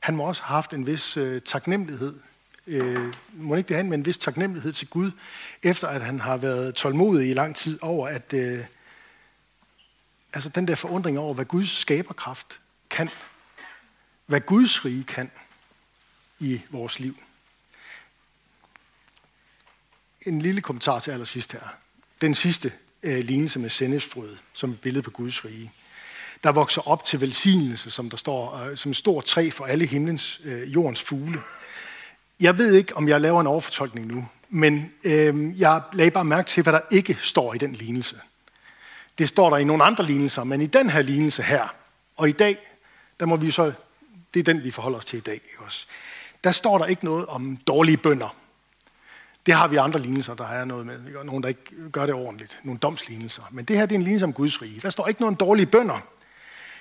Han 0.00 0.16
må 0.16 0.22
også 0.22 0.42
have 0.42 0.54
haft 0.54 0.72
en 0.72 0.86
vis 0.86 1.16
øh, 1.16 1.42
taknemmelighed. 1.42 2.20
Øh, 2.66 3.14
må 3.32 3.54
ikke 3.54 3.68
det 3.68 3.76
have 3.76 3.86
med 3.86 3.98
en 3.98 4.06
vis 4.06 4.18
taknemmelighed 4.18 4.72
til 4.72 4.88
Gud, 4.88 5.10
efter 5.62 5.88
at 5.88 6.02
han 6.02 6.20
har 6.20 6.36
været 6.36 6.74
tålmodig 6.74 7.30
i 7.30 7.32
lang 7.32 7.56
tid 7.56 7.78
over, 7.82 8.08
at 8.08 8.32
øh, 8.34 8.64
altså 10.32 10.48
den 10.48 10.68
der 10.68 10.74
forundring 10.74 11.18
over, 11.18 11.34
hvad 11.34 11.44
Guds 11.44 11.70
skaberkraft 11.70 12.60
kan. 12.90 13.10
Hvad 14.26 14.40
Guds 14.40 14.84
rige 14.84 15.04
kan 15.04 15.30
i 16.38 16.62
vores 16.70 17.00
liv. 17.00 17.16
En 20.26 20.42
lille 20.42 20.60
kommentar 20.60 20.98
til 20.98 21.10
allersidst 21.10 21.52
her. 21.52 21.60
Den 22.20 22.34
sidste 22.34 22.72
øh, 23.02 23.18
lignelse 23.18 23.58
med 23.58 23.70
sendesfrød, 23.70 24.36
som 24.52 24.70
et 24.70 24.80
billede 24.80 25.02
på 25.02 25.10
Guds 25.10 25.44
rige. 25.44 25.72
Der 26.44 26.52
vokser 26.52 26.88
op 26.88 27.04
til 27.04 27.20
velsignelse, 27.20 27.90
som 27.90 28.10
der 28.10 28.16
står, 28.16 28.56
øh, 28.56 28.76
som 28.76 28.90
et 28.90 28.96
stort 28.96 29.24
træ 29.24 29.50
for 29.50 29.64
alle 29.64 29.86
himlens, 29.86 30.40
øh, 30.44 30.74
jordens 30.74 31.02
fugle. 31.02 31.42
Jeg 32.40 32.58
ved 32.58 32.74
ikke, 32.74 32.96
om 32.96 33.08
jeg 33.08 33.20
laver 33.20 33.40
en 33.40 33.46
overfortolkning 33.46 34.06
nu, 34.06 34.28
men 34.48 34.92
øh, 35.04 35.60
jeg 35.60 35.82
lagde 35.92 36.10
bare 36.10 36.24
mærke 36.24 36.48
til, 36.48 36.62
hvad 36.62 36.72
der 36.72 36.80
ikke 36.90 37.18
står 37.22 37.54
i 37.54 37.58
den 37.58 37.72
lignelse. 37.72 38.16
Det 39.18 39.28
står 39.28 39.50
der 39.50 39.56
i 39.56 39.64
nogle 39.64 39.84
andre 39.84 40.06
lignelser, 40.06 40.44
men 40.44 40.60
i 40.60 40.66
den 40.66 40.90
her 40.90 41.02
lignelse 41.02 41.42
her, 41.42 41.74
og 42.16 42.28
i 42.28 42.32
dag, 42.32 42.58
der 43.20 43.26
må 43.26 43.36
vi 43.36 43.50
så, 43.50 43.72
det 44.34 44.40
er 44.40 44.44
den, 44.44 44.64
vi 44.64 44.70
forholder 44.70 44.98
os 44.98 45.04
til 45.04 45.16
i 45.16 45.20
dag, 45.20 45.34
ikke 45.34 45.58
også? 45.58 45.86
der 46.44 46.50
står 46.50 46.78
der 46.78 46.86
ikke 46.86 47.04
noget 47.04 47.26
om 47.26 47.56
dårlige 47.56 47.96
bønder. 47.96 48.36
Det 49.48 49.56
har 49.56 49.68
vi 49.68 49.76
andre 49.76 50.00
lignelser, 50.00 50.34
der 50.34 50.48
er 50.48 50.64
noget 50.64 50.86
med. 50.86 51.06
Ikke? 51.06 51.24
Nogen, 51.24 51.42
der 51.42 51.48
ikke 51.48 51.90
gør 51.92 52.06
det 52.06 52.14
ordentligt. 52.14 52.60
Nogle 52.62 52.78
domslignelser. 52.78 53.42
Men 53.50 53.64
det 53.64 53.76
her 53.76 53.86
det 53.86 53.94
er 53.94 53.98
en 53.98 54.02
lignelse 54.02 54.24
om 54.24 54.32
Guds 54.32 54.62
rige. 54.62 54.80
Der 54.80 54.90
står 54.90 55.08
ikke 55.08 55.20
noget 55.20 55.32
om 55.32 55.36
dårlige 55.36 55.66
bønder. 55.66 56.08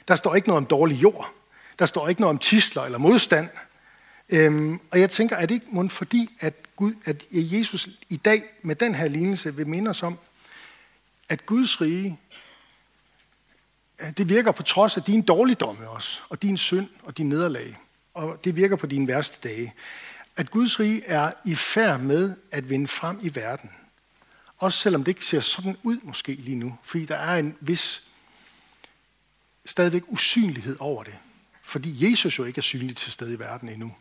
Der 0.08 0.16
står 0.16 0.36
ikke 0.36 0.48
noget 0.48 0.58
om 0.58 0.66
dårlig 0.66 1.04
jord. 1.04 1.32
Der 1.80 1.86
står 1.86 2.08
ikke 2.08 2.22
noget 2.22 2.30
om 2.30 2.38
tisler 2.38 2.82
eller 2.82 2.98
modstand. 2.98 3.50
Øhm, 4.30 4.80
og 4.92 5.00
jeg 5.00 5.10
tænker, 5.10 5.36
er 5.36 5.46
det 5.46 5.56
ikke 5.56 5.66
mund 5.70 5.90
fordi, 5.90 6.30
at, 6.40 6.54
Gud, 6.76 6.94
at 7.06 7.26
Jesus 7.32 7.90
i 8.10 8.16
dag 8.16 8.44
med 8.62 8.76
den 8.76 8.96
her 8.96 9.08
lignelse 9.08 9.56
vil 9.56 9.68
minde 9.68 9.90
os 9.90 10.04
om, 10.04 10.20
at 11.30 11.46
Guds 11.46 11.82
rige, 11.82 12.20
det 14.18 14.30
virker 14.30 14.52
på 14.52 14.64
trods 14.64 14.98
af 14.98 15.04
din 15.04 15.22
dårligdomme 15.22 15.90
også, 15.90 16.20
og 16.30 16.42
din 16.42 16.58
synd 16.58 16.90
og 17.04 17.18
din 17.18 17.30
nederlag. 17.30 17.78
Og 18.14 18.40
det 18.44 18.56
virker 18.56 18.76
på 18.76 18.88
dine 18.88 19.08
værste 19.08 19.50
dage 19.50 19.74
at 20.38 20.52
Guds 20.52 20.80
rige 20.80 21.06
er 21.06 21.32
i 21.46 21.56
færd 21.56 22.00
med 22.00 22.36
at 22.52 22.70
vinde 22.70 22.88
frem 22.88 23.20
i 23.22 23.36
verden. 23.36 23.72
Også 24.58 24.80
selvom 24.80 25.04
det 25.04 25.12
ikke 25.12 25.26
ser 25.26 25.40
sådan 25.40 25.78
ud 25.84 26.00
måske 26.04 26.34
lige 26.34 26.56
nu, 26.56 26.80
fordi 26.84 27.06
der 27.06 27.16
er 27.16 27.40
en 27.40 27.58
vis 27.60 28.04
stadigvæk 29.66 30.04
usynlighed 30.08 30.78
over 30.80 31.04
det. 31.04 31.20
Fordi 31.64 32.10
Jesus 32.10 32.40
jo 32.40 32.44
ikke 32.44 32.60
er 32.60 32.64
synlig 32.64 32.96
til 32.96 33.12
stede 33.12 33.34
i 33.34 33.40
verden 33.40 33.70
endnu. 33.70 33.96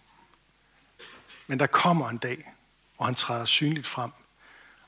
Men 1.46 1.58
der 1.58 1.66
kommer 1.66 2.08
en 2.08 2.18
dag, 2.18 2.52
hvor 2.96 3.06
han 3.06 3.14
træder 3.14 3.44
synligt 3.44 3.86
frem. 3.86 4.10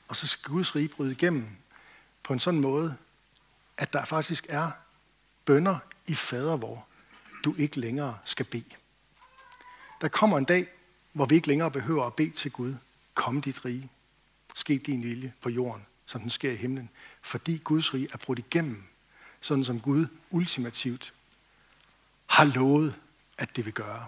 Og 0.07 0.15
så 0.15 0.27
skal 0.27 0.51
Guds 0.51 0.75
rige 0.75 0.87
bryde 0.87 1.11
igennem 1.11 1.47
på 2.23 2.33
en 2.33 2.39
sådan 2.39 2.59
måde, 2.59 2.97
at 3.77 3.93
der 3.93 4.05
faktisk 4.05 4.45
er 4.49 4.71
bønder 5.45 5.79
i 6.07 6.15
fader, 6.15 6.55
hvor 6.55 6.87
du 7.43 7.55
ikke 7.57 7.79
længere 7.79 8.17
skal 8.25 8.45
bede. 8.45 8.75
Der 10.01 10.07
kommer 10.07 10.37
en 10.37 10.45
dag, 10.45 10.67
hvor 11.13 11.25
vi 11.25 11.35
ikke 11.35 11.47
længere 11.47 11.71
behøver 11.71 12.05
at 12.05 12.13
bede 12.13 12.31
til 12.31 12.51
Gud, 12.51 12.75
kom 13.13 13.41
dit 13.41 13.65
rige, 13.65 13.89
ske 14.53 14.77
din 14.77 15.03
vilje 15.03 15.33
på 15.41 15.49
jorden, 15.49 15.85
som 16.05 16.21
den 16.21 16.29
sker 16.29 16.51
i 16.51 16.55
himlen, 16.55 16.89
fordi 17.21 17.57
Guds 17.57 17.93
rige 17.93 18.07
er 18.13 18.17
brudt 18.17 18.39
igennem, 18.39 18.83
sådan 19.41 19.63
som 19.63 19.79
Gud 19.79 20.07
ultimativt 20.29 21.13
har 22.25 22.45
lovet, 22.45 22.95
at 23.37 23.55
det 23.55 23.65
vil 23.65 23.73
gøre. 23.73 24.05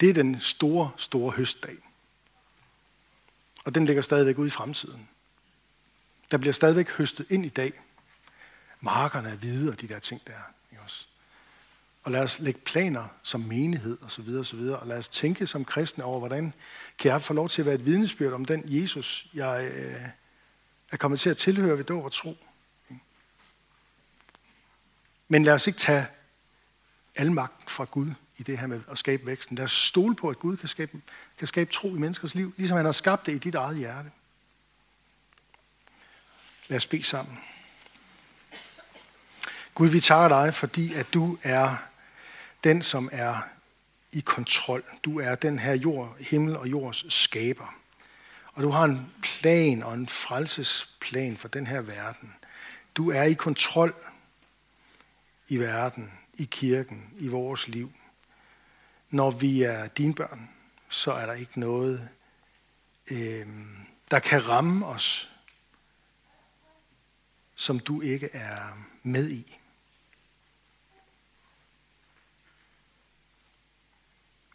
Det 0.00 0.10
er 0.10 0.14
den 0.14 0.40
store, 0.40 0.90
store 0.96 1.30
høstdag. 1.30 1.76
Og 3.64 3.74
den 3.74 3.86
ligger 3.86 4.02
stadigvæk 4.02 4.38
ud 4.38 4.46
i 4.46 4.50
fremtiden. 4.50 5.08
Der 6.30 6.38
bliver 6.38 6.52
stadigvæk 6.52 6.90
høstet 6.90 7.26
ind 7.30 7.46
i 7.46 7.48
dag. 7.48 7.72
Markerne 8.80 9.28
er 9.28 9.36
hvide 9.36 9.70
og 9.72 9.80
de 9.80 9.88
der 9.88 9.98
ting 9.98 10.26
der. 10.26 10.40
Ikke 10.72 10.82
også? 10.82 11.06
Og 12.06 12.12
lad 12.12 12.22
os 12.22 12.40
lægge 12.40 12.60
planer 12.60 13.08
som 13.22 13.40
menighed 13.40 13.98
osv. 14.02 14.26
videre, 14.26 14.78
Og 14.78 14.86
lad 14.86 14.98
os 14.98 15.08
tænke 15.08 15.46
som 15.46 15.64
kristne 15.64 16.04
over, 16.04 16.18
hvordan 16.18 16.54
kan 16.98 17.12
jeg 17.12 17.22
få 17.22 17.34
lov 17.34 17.48
til 17.48 17.62
at 17.62 17.66
være 17.66 17.74
et 17.74 17.86
vidnesbyrd 17.86 18.32
om 18.32 18.44
den 18.44 18.62
Jesus, 18.66 19.26
jeg 19.34 19.70
øh, 19.74 20.00
er 20.90 20.96
kommet 20.96 21.20
til 21.20 21.30
at 21.30 21.36
tilhøre 21.36 21.76
ved 21.76 21.84
dåb 21.84 22.04
og 22.04 22.12
tro. 22.12 22.36
Men 25.28 25.44
lad 25.44 25.54
os 25.54 25.66
ikke 25.66 25.78
tage 25.78 26.06
al 27.14 27.32
magten 27.32 27.68
fra 27.68 27.84
Gud 27.84 28.10
i 28.36 28.42
det 28.42 28.58
her 28.58 28.66
med 28.66 28.80
at 28.90 28.98
skabe 28.98 29.26
væksten. 29.26 29.56
Lad 29.56 29.64
os 29.64 29.72
stole 29.72 30.16
på, 30.16 30.28
at 30.28 30.38
Gud 30.38 30.56
kan 30.56 30.68
skabe, 30.68 31.00
kan 31.38 31.48
skabe 31.48 31.72
tro 31.72 31.88
i 31.88 31.98
menneskers 31.98 32.34
liv, 32.34 32.54
ligesom 32.56 32.76
han 32.76 32.84
har 32.84 32.92
skabt 32.92 33.26
det 33.26 33.34
i 33.34 33.38
dit 33.38 33.54
eget 33.54 33.76
hjerte. 33.76 34.10
Lad 36.68 36.76
os 36.76 36.86
bede 36.86 37.04
sammen. 37.04 37.38
Gud, 39.74 39.88
vi 39.88 40.00
takker 40.00 40.42
dig, 40.42 40.54
fordi 40.54 40.94
at 40.94 41.06
du 41.14 41.38
er 41.42 41.76
den, 42.64 42.82
som 42.82 43.08
er 43.12 43.48
i 44.12 44.20
kontrol. 44.20 44.84
Du 45.04 45.20
er 45.20 45.34
den 45.34 45.58
her 45.58 45.72
jord, 45.72 46.16
himmel 46.18 46.56
og 46.56 46.70
jords 46.70 47.14
skaber. 47.14 47.74
Og 48.52 48.62
du 48.62 48.70
har 48.70 48.84
en 48.84 49.12
plan 49.22 49.82
og 49.82 49.94
en 49.94 50.08
frelsesplan 50.08 51.36
for 51.36 51.48
den 51.48 51.66
her 51.66 51.80
verden. 51.80 52.34
Du 52.94 53.10
er 53.10 53.22
i 53.22 53.34
kontrol 53.34 53.94
i 55.48 55.56
verden, 55.56 56.12
i 56.34 56.44
kirken, 56.44 57.14
i 57.18 57.28
vores 57.28 57.68
liv. 57.68 57.92
Når 59.10 59.30
vi 59.30 59.62
er 59.62 59.86
dine 59.86 60.14
børn, 60.14 60.50
så 60.88 61.12
er 61.12 61.26
der 61.26 61.32
ikke 61.32 61.60
noget, 61.60 62.08
øh, 63.10 63.46
der 64.10 64.18
kan 64.18 64.48
ramme 64.48 64.86
os, 64.86 65.30
som 67.54 67.78
du 67.78 68.00
ikke 68.00 68.30
er 68.32 68.58
med 69.02 69.30
i. 69.30 69.58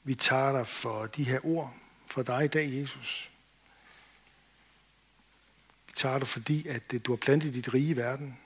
Vi 0.04 0.16
tager 0.16 0.52
dig 0.52 0.68
for 0.68 1.06
de 1.06 1.24
her 1.24 1.46
ord 1.46 1.74
for 2.08 2.24
dig 2.24 2.46
i 2.46 2.48
dag, 2.48 2.74
Jesus. 2.74 3.32
Vi 5.88 5.94
tager 5.96 6.20
dig, 6.20 6.28
fordi 6.28 6.68
at 6.68 6.94
øh, 6.94 7.02
du 7.06 7.12
har 7.12 7.18
plantet 7.18 7.54
dit 7.54 7.74
rige 7.74 7.90
i 7.90 7.96
verden. 7.96 8.40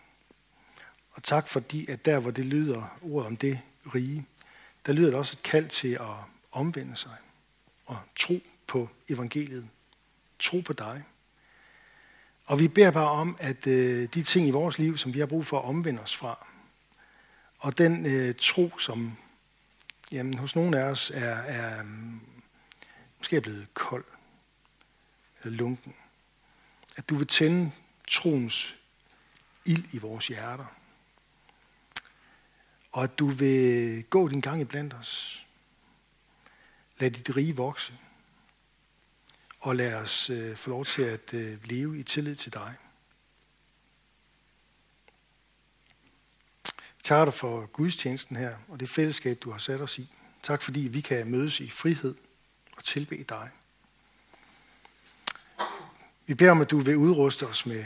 Og 1.11 1.23
tak 1.23 1.47
fordi, 1.47 1.89
at 1.89 2.05
der, 2.05 2.19
hvor 2.19 2.31
det 2.31 2.45
lyder 2.45 2.99
ordet 3.01 3.27
om 3.27 3.37
det 3.37 3.61
rige, 3.95 4.25
der 4.85 4.93
lyder 4.93 5.09
det 5.09 5.19
også 5.19 5.33
et 5.33 5.43
kald 5.43 5.67
til 5.67 5.93
at 5.93 6.15
omvende 6.51 6.95
sig 6.95 7.15
og 7.85 7.97
tro 8.15 8.39
på 8.67 8.89
evangeliet. 9.09 9.69
Tro 10.39 10.59
på 10.59 10.73
dig. 10.73 11.03
Og 12.45 12.59
vi 12.59 12.67
beder 12.67 12.91
bare 12.91 13.09
om, 13.09 13.37
at 13.39 13.67
øh, 13.67 14.09
de 14.13 14.23
ting 14.23 14.47
i 14.47 14.51
vores 14.51 14.79
liv, 14.79 14.97
som 14.97 15.13
vi 15.13 15.19
har 15.19 15.25
brug 15.25 15.45
for 15.45 15.59
at 15.59 15.65
omvende 15.65 16.01
os 16.01 16.15
fra, 16.15 16.47
og 17.59 17.77
den 17.77 18.05
øh, 18.05 18.35
tro, 18.37 18.77
som 18.77 19.17
jamen, 20.15 20.37
hos 20.37 20.55
nogle 20.55 20.79
af 20.79 20.83
os 20.83 21.11
er, 21.13 21.35
er 21.35 21.79
øhm, 21.79 22.19
måske 23.17 23.35
er 23.35 23.41
blevet 23.41 23.73
kold 23.73 24.05
eller 25.43 25.57
lunken. 25.57 25.95
At 26.97 27.09
du 27.09 27.15
vil 27.15 27.27
tænde 27.27 27.71
troens 28.07 28.75
ild 29.65 29.83
i 29.91 29.97
vores 29.97 30.27
hjerter. 30.27 30.65
Og 32.91 33.03
at 33.03 33.19
du 33.19 33.27
vil 33.27 34.03
gå 34.03 34.27
din 34.27 34.41
gang 34.41 34.61
i 34.61 34.65
blandt 34.65 34.93
os. 34.93 35.45
Lad 36.99 37.11
dit 37.11 37.35
rige 37.35 37.55
vokse. 37.55 37.93
Og 39.59 39.75
lad 39.75 39.93
os 39.93 40.29
øh, 40.29 40.55
få 40.55 40.69
lov 40.69 40.85
til 40.85 41.01
at 41.01 41.33
øh, 41.33 41.63
leve 41.63 41.99
i 41.99 42.03
tillid 42.03 42.35
til 42.35 42.53
dig. 42.53 42.75
Takker 47.05 47.25
dig 47.25 47.33
for 47.33 47.65
gudstjenesten 47.65 48.35
her, 48.35 48.55
og 48.67 48.79
det 48.79 48.89
fællesskab, 48.89 49.37
du 49.41 49.51
har 49.51 49.57
sat 49.57 49.81
os 49.81 49.99
i. 49.99 50.09
Tak 50.43 50.61
fordi 50.61 50.79
vi 50.79 51.01
kan 51.01 51.31
mødes 51.31 51.59
i 51.59 51.69
frihed 51.69 52.15
og 52.77 52.83
tilbe 52.83 53.25
dig. 53.29 53.49
Vi 56.25 56.33
beder 56.33 56.51
om, 56.51 56.61
at 56.61 56.71
du 56.71 56.79
vil 56.79 56.97
udruste 56.97 57.47
os 57.47 57.65
med 57.65 57.85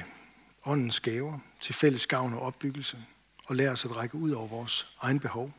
åndens 0.65 0.99
gaver 0.99 1.39
til 1.61 1.75
fælles 1.75 2.07
gavn 2.07 2.33
og 2.33 2.39
opbyggelse, 2.39 2.97
og 3.45 3.55
lære 3.55 3.69
os 3.69 3.85
at 3.85 3.95
række 3.95 4.15
ud 4.15 4.31
over 4.31 4.47
vores 4.47 4.95
egen 5.01 5.19
behov. 5.19 5.53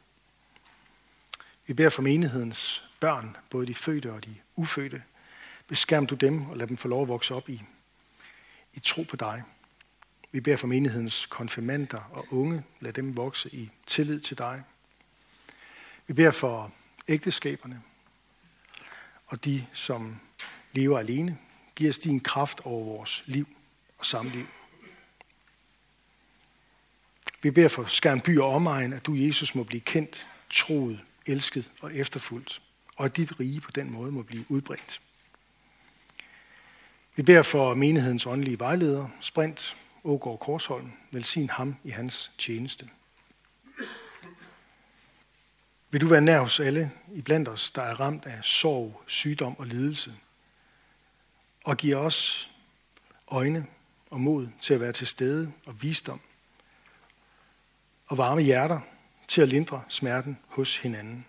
Vi 1.67 1.75
beder 1.75 1.91
for 1.91 2.03
menighedens 2.03 2.85
børn, 3.01 3.37
både 3.51 3.67
de 3.67 3.75
fødte 3.75 4.13
og 4.13 4.25
de 4.25 4.35
ufødte. 4.57 5.03
Beskærm 5.67 6.07
du 6.07 6.15
dem 6.15 6.51
og 6.51 6.57
lad 6.57 6.67
dem 6.67 6.77
få 6.77 6.89
lov 6.89 7.03
at 7.03 7.09
vokse 7.09 7.35
op 7.35 7.49
i, 7.49 7.63
i 8.73 8.81
tro 8.81 9.03
på 9.03 9.17
dig. 9.17 9.45
Vi 10.33 10.41
beder 10.41 10.57
for 10.57 10.67
menighedens 10.67 11.27
konfirmander 11.27 12.01
og 12.13 12.27
unge. 12.31 12.65
Lad 12.81 12.93
dem 12.93 13.17
vokse 13.17 13.55
i 13.55 13.71
tillid 13.87 14.21
til 14.21 14.39
dig. 14.39 14.63
Vi 16.07 16.13
beder 16.13 16.31
for 16.31 16.73
ægteskaberne 17.09 17.83
og 19.27 19.45
de, 19.45 19.67
som 19.73 20.21
lever 20.73 20.99
alene. 20.99 21.39
Giv 21.77 21.89
os 21.89 21.99
din 21.99 22.21
kraft 22.21 22.61
over 22.65 22.85
vores 22.85 23.23
liv 23.27 23.49
og 23.99 24.07
samliv. 24.07 24.47
Vi 27.43 27.51
beder 27.51 27.69
for 27.69 27.85
Skærn 27.85 28.21
by 28.21 28.39
og 28.39 28.49
omegn, 28.49 28.93
at 28.93 29.07
du, 29.07 29.15
Jesus, 29.15 29.55
må 29.55 29.65
blive 29.65 29.81
kendt, 29.81 30.27
troet, 30.51 31.01
elsket 31.27 31.71
og 31.81 31.95
efterfulgt, 31.95 32.63
og 32.97 33.05
at 33.05 33.17
dit 33.17 33.41
rige 33.41 33.61
på 33.61 33.71
den 33.71 33.93
måde 33.93 34.13
må 34.13 34.23
blive 34.23 34.45
udbredt. 34.49 35.01
Vi 37.17 37.23
beder 37.23 37.43
for 37.43 37.75
menighedens 37.75 38.27
åndelige 38.27 38.59
vejleder, 38.59 39.09
Sprint, 39.21 39.77
Ågård 40.05 40.39
Korsholm, 40.39 40.93
velsign 41.11 41.51
ham 41.51 41.77
i 41.85 41.91
hans 41.91 42.33
tjeneste. 42.39 42.91
Vil 45.91 46.01
du 46.01 46.09
være 46.09 46.21
nær 46.21 46.41
hos 46.41 46.61
alle 46.61 46.91
i 47.13 47.23
blandt 47.23 47.49
os, 47.49 47.71
der 47.71 47.83
er 47.83 48.01
ramt 48.01 48.27
af 48.27 48.45
sorg, 48.45 49.03
sygdom 49.07 49.59
og 49.59 49.67
lidelse, 49.67 50.15
og 51.65 51.77
give 51.77 51.97
os 51.97 52.51
øjne 53.29 53.67
og 54.11 54.21
mod 54.21 54.49
til 54.61 54.75
at 54.75 54.81
være 54.81 54.93
til 54.93 55.07
stede 55.07 55.53
og 55.67 55.83
visdom 55.83 56.21
og 58.07 58.19
varme 58.19 58.43
hjerter 58.43 58.81
til 59.29 59.43
at 59.43 59.49
lindre 59.49 59.85
smerten 59.89 60.39
hos 60.49 60.77
hinanden. 60.77 61.27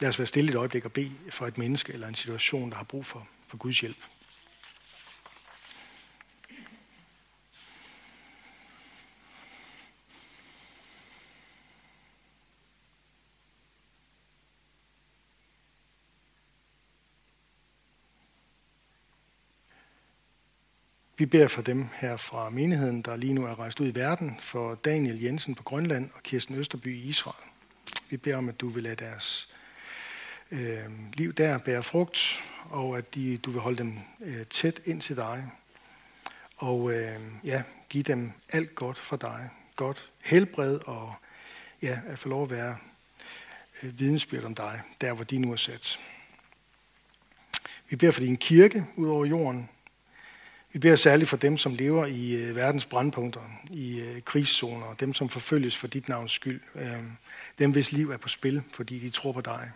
Lad 0.00 0.08
os 0.08 0.18
være 0.18 0.26
stille 0.26 0.50
et 0.50 0.56
øjeblik 0.56 0.84
og 0.84 0.92
bede 0.92 1.16
for 1.30 1.46
et 1.46 1.58
menneske 1.58 1.92
eller 1.92 2.08
en 2.08 2.14
situation, 2.14 2.70
der 2.70 2.76
har 2.76 2.84
brug 2.84 3.06
for, 3.06 3.28
for 3.46 3.56
Guds 3.56 3.80
hjælp. 3.80 3.98
Vi 21.20 21.26
beder 21.26 21.48
for 21.48 21.62
dem 21.62 21.88
her 21.94 22.16
fra 22.16 22.50
menigheden, 22.50 23.02
der 23.02 23.16
lige 23.16 23.32
nu 23.32 23.44
er 23.46 23.58
rejst 23.58 23.80
ud 23.80 23.88
i 23.88 23.94
verden, 23.94 24.38
for 24.42 24.74
Daniel 24.74 25.20
Jensen 25.20 25.54
på 25.54 25.62
Grønland 25.62 26.10
og 26.14 26.22
Kirsten 26.22 26.54
Østerby 26.54 26.96
i 26.96 27.08
Israel. 27.08 27.44
Vi 28.10 28.16
beder 28.16 28.36
om, 28.36 28.48
at 28.48 28.60
du 28.60 28.68
vil 28.68 28.82
lade 28.82 28.94
deres 28.94 29.48
øh, 30.50 30.84
liv 31.12 31.32
der 31.32 31.58
bære 31.58 31.82
frugt, 31.82 32.42
og 32.70 32.98
at 32.98 33.14
de, 33.14 33.38
du 33.38 33.50
vil 33.50 33.60
holde 33.60 33.78
dem 33.78 33.98
øh, 34.20 34.46
tæt 34.46 34.80
ind 34.84 35.00
til 35.00 35.16
dig. 35.16 35.50
Og 36.56 36.92
øh, 36.92 37.20
ja, 37.44 37.62
give 37.88 38.02
dem 38.02 38.32
alt 38.48 38.74
godt 38.74 38.98
for 38.98 39.16
dig. 39.16 39.50
Godt 39.76 40.10
helbred 40.22 40.80
og 40.86 41.14
ja, 41.82 42.00
at 42.06 42.18
få 42.18 42.28
lov 42.28 42.42
at 42.42 42.50
være 42.50 42.76
øh, 43.82 43.98
vidensbyrd 43.98 44.44
om 44.44 44.54
dig, 44.54 44.82
der 45.00 45.12
hvor 45.12 45.24
de 45.24 45.38
nu 45.38 45.52
er 45.52 45.56
sat. 45.56 45.98
Vi 47.90 47.96
beder 47.96 48.12
for 48.12 48.20
din 48.20 48.36
kirke 48.36 48.86
ud 48.96 49.08
over 49.08 49.24
jorden, 49.24 49.68
vi 50.72 50.78
beder 50.78 50.96
særligt 50.96 51.30
for 51.30 51.36
dem, 51.36 51.58
som 51.58 51.74
lever 51.74 52.06
i 52.06 52.32
øh, 52.32 52.56
verdens 52.56 52.84
brandpunkter, 52.84 53.40
i 53.70 54.00
øh, 54.00 54.22
krigszoner, 54.22 54.94
dem, 54.94 55.14
som 55.14 55.28
forfølges 55.28 55.76
for 55.76 55.86
dit 55.86 56.08
navns 56.08 56.32
skyld, 56.32 56.60
øh, 56.74 57.02
dem, 57.58 57.72
hvis 57.72 57.92
liv 57.92 58.10
er 58.10 58.16
på 58.16 58.28
spil, 58.28 58.62
fordi 58.72 58.98
de 58.98 59.10
tror 59.10 59.32
på 59.32 59.40
dig. 59.40 59.70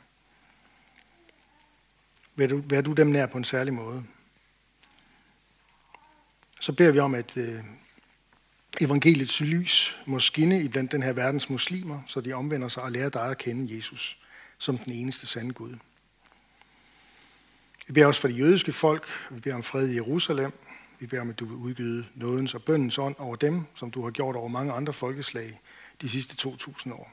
Vær 2.36 2.46
du, 2.46 2.62
vær 2.66 2.80
du 2.80 2.92
dem 2.92 3.06
nær 3.06 3.26
på 3.26 3.38
en 3.38 3.44
særlig 3.44 3.74
måde. 3.74 4.04
Så 6.60 6.72
beder 6.72 6.92
vi 6.92 6.98
om, 6.98 7.14
at 7.14 7.36
øh, 7.36 7.60
evangeliets 8.80 9.40
lys 9.40 9.98
må 10.06 10.20
skinne 10.20 10.62
i 10.62 10.68
blandt 10.68 10.92
den 10.92 11.02
her 11.02 11.12
verdens 11.12 11.50
muslimer, 11.50 12.02
så 12.06 12.20
de 12.20 12.32
omvender 12.32 12.68
sig 12.68 12.82
og 12.82 12.92
lærer 12.92 13.08
dig 13.08 13.30
at 13.30 13.38
kende 13.38 13.76
Jesus 13.76 14.18
som 14.58 14.78
den 14.78 14.92
eneste 14.92 15.26
sande 15.26 15.52
Gud. 15.52 15.76
Vi 17.86 17.92
beder 17.92 18.06
også 18.06 18.20
for 18.20 18.28
de 18.28 18.34
jødiske 18.34 18.72
folk, 18.72 19.08
vi 19.30 19.40
beder 19.40 19.56
om 19.56 19.62
fred 19.62 19.88
i 19.88 19.94
Jerusalem, 19.94 20.52
vi 20.98 21.06
beder 21.06 21.22
om, 21.22 21.30
at 21.30 21.38
du 21.38 21.44
vil 21.44 21.56
udgyde 21.56 22.06
nådens 22.14 22.54
og 22.54 22.62
bøndens 22.62 22.98
ånd 22.98 23.16
over 23.18 23.36
dem, 23.36 23.62
som 23.74 23.90
du 23.90 24.02
har 24.02 24.10
gjort 24.10 24.36
over 24.36 24.48
mange 24.48 24.72
andre 24.72 24.92
folkeslag 24.92 25.60
de 26.00 26.08
sidste 26.08 26.48
2.000 26.48 26.92
år. 26.92 27.12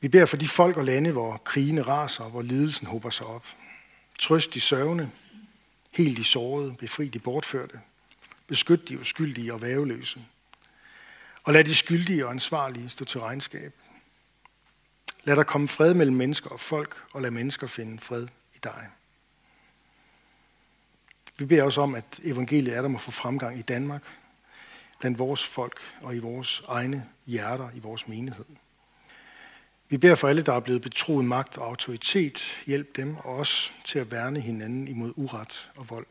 Vi 0.00 0.08
beder 0.08 0.26
for 0.26 0.36
de 0.36 0.48
folk 0.48 0.76
og 0.76 0.84
lande, 0.84 1.12
hvor 1.12 1.36
krigene 1.36 1.82
raser, 1.82 2.24
hvor 2.24 2.42
lidelsen 2.42 2.86
hober 2.86 3.10
sig 3.10 3.26
op. 3.26 3.46
Trøst 4.18 4.54
de 4.54 4.60
sørgende, 4.60 5.10
helt 5.90 6.18
de 6.18 6.24
sårede, 6.24 6.74
befri 6.78 7.08
de 7.08 7.18
bortførte, 7.18 7.80
beskyt 8.46 8.88
de 8.88 9.00
uskyldige 9.00 9.54
og 9.54 9.62
væveløse. 9.62 10.24
Og 11.44 11.52
lad 11.52 11.64
de 11.64 11.74
skyldige 11.74 12.26
og 12.26 12.30
ansvarlige 12.30 12.88
stå 12.88 13.04
til 13.04 13.20
regnskab. 13.20 13.74
Lad 15.24 15.36
der 15.36 15.42
komme 15.42 15.68
fred 15.68 15.94
mellem 15.94 16.16
mennesker 16.16 16.50
og 16.50 16.60
folk, 16.60 17.04
og 17.12 17.22
lad 17.22 17.30
mennesker 17.30 17.66
finde 17.66 17.98
fred 17.98 18.28
i 18.54 18.58
dig. 18.64 18.90
Vi 21.38 21.44
beder 21.44 21.62
også 21.62 21.80
om, 21.80 21.94
at 21.94 22.20
evangeliet 22.22 22.76
er 22.76 22.82
der 22.82 22.88
må 22.88 22.98
få 22.98 23.10
fremgang 23.10 23.58
i 23.58 23.62
Danmark, 23.62 24.02
blandt 25.00 25.18
vores 25.18 25.44
folk 25.44 25.80
og 26.00 26.16
i 26.16 26.18
vores 26.18 26.62
egne 26.68 27.08
hjerter, 27.26 27.70
i 27.74 27.78
vores 27.78 28.08
menighed. 28.08 28.44
Vi 29.88 29.98
beder 29.98 30.14
for 30.14 30.28
alle, 30.28 30.42
der 30.42 30.52
er 30.52 30.60
blevet 30.60 30.82
betroet 30.82 31.24
magt 31.24 31.58
og 31.58 31.66
autoritet, 31.66 32.62
hjælp 32.66 32.96
dem 32.96 33.16
og 33.16 33.36
os 33.36 33.72
til 33.84 33.98
at 33.98 34.10
værne 34.10 34.40
hinanden 34.40 34.88
imod 34.88 35.12
uret 35.16 35.70
og 35.76 35.90
vold. 35.90 36.06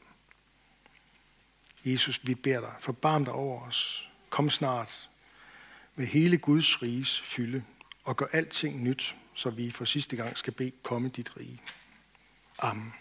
Jesus, 1.86 2.22
vi 2.24 2.36
beder 2.36 2.60
dig, 2.60 2.74
forbarm 2.80 3.26
dig 3.26 3.34
over 3.34 3.62
os. 3.62 4.10
Kom 4.30 4.50
snart 4.50 5.10
med 5.96 6.06
hele 6.06 6.38
Guds 6.38 6.82
riges 6.82 7.22
fylde 7.22 7.64
og 8.04 8.18
gør 8.18 8.26
alting 8.32 8.84
nyt, 8.84 9.16
så 9.34 9.50
vi 9.50 9.72
for 9.72 9.86
sidste 9.86 10.16
gang 10.16 10.38
skal 10.38 10.54
bede 10.54 10.72
komme 10.84 11.10
dit 11.10 11.38
rige. 11.38 11.62
Amen. 12.60 12.94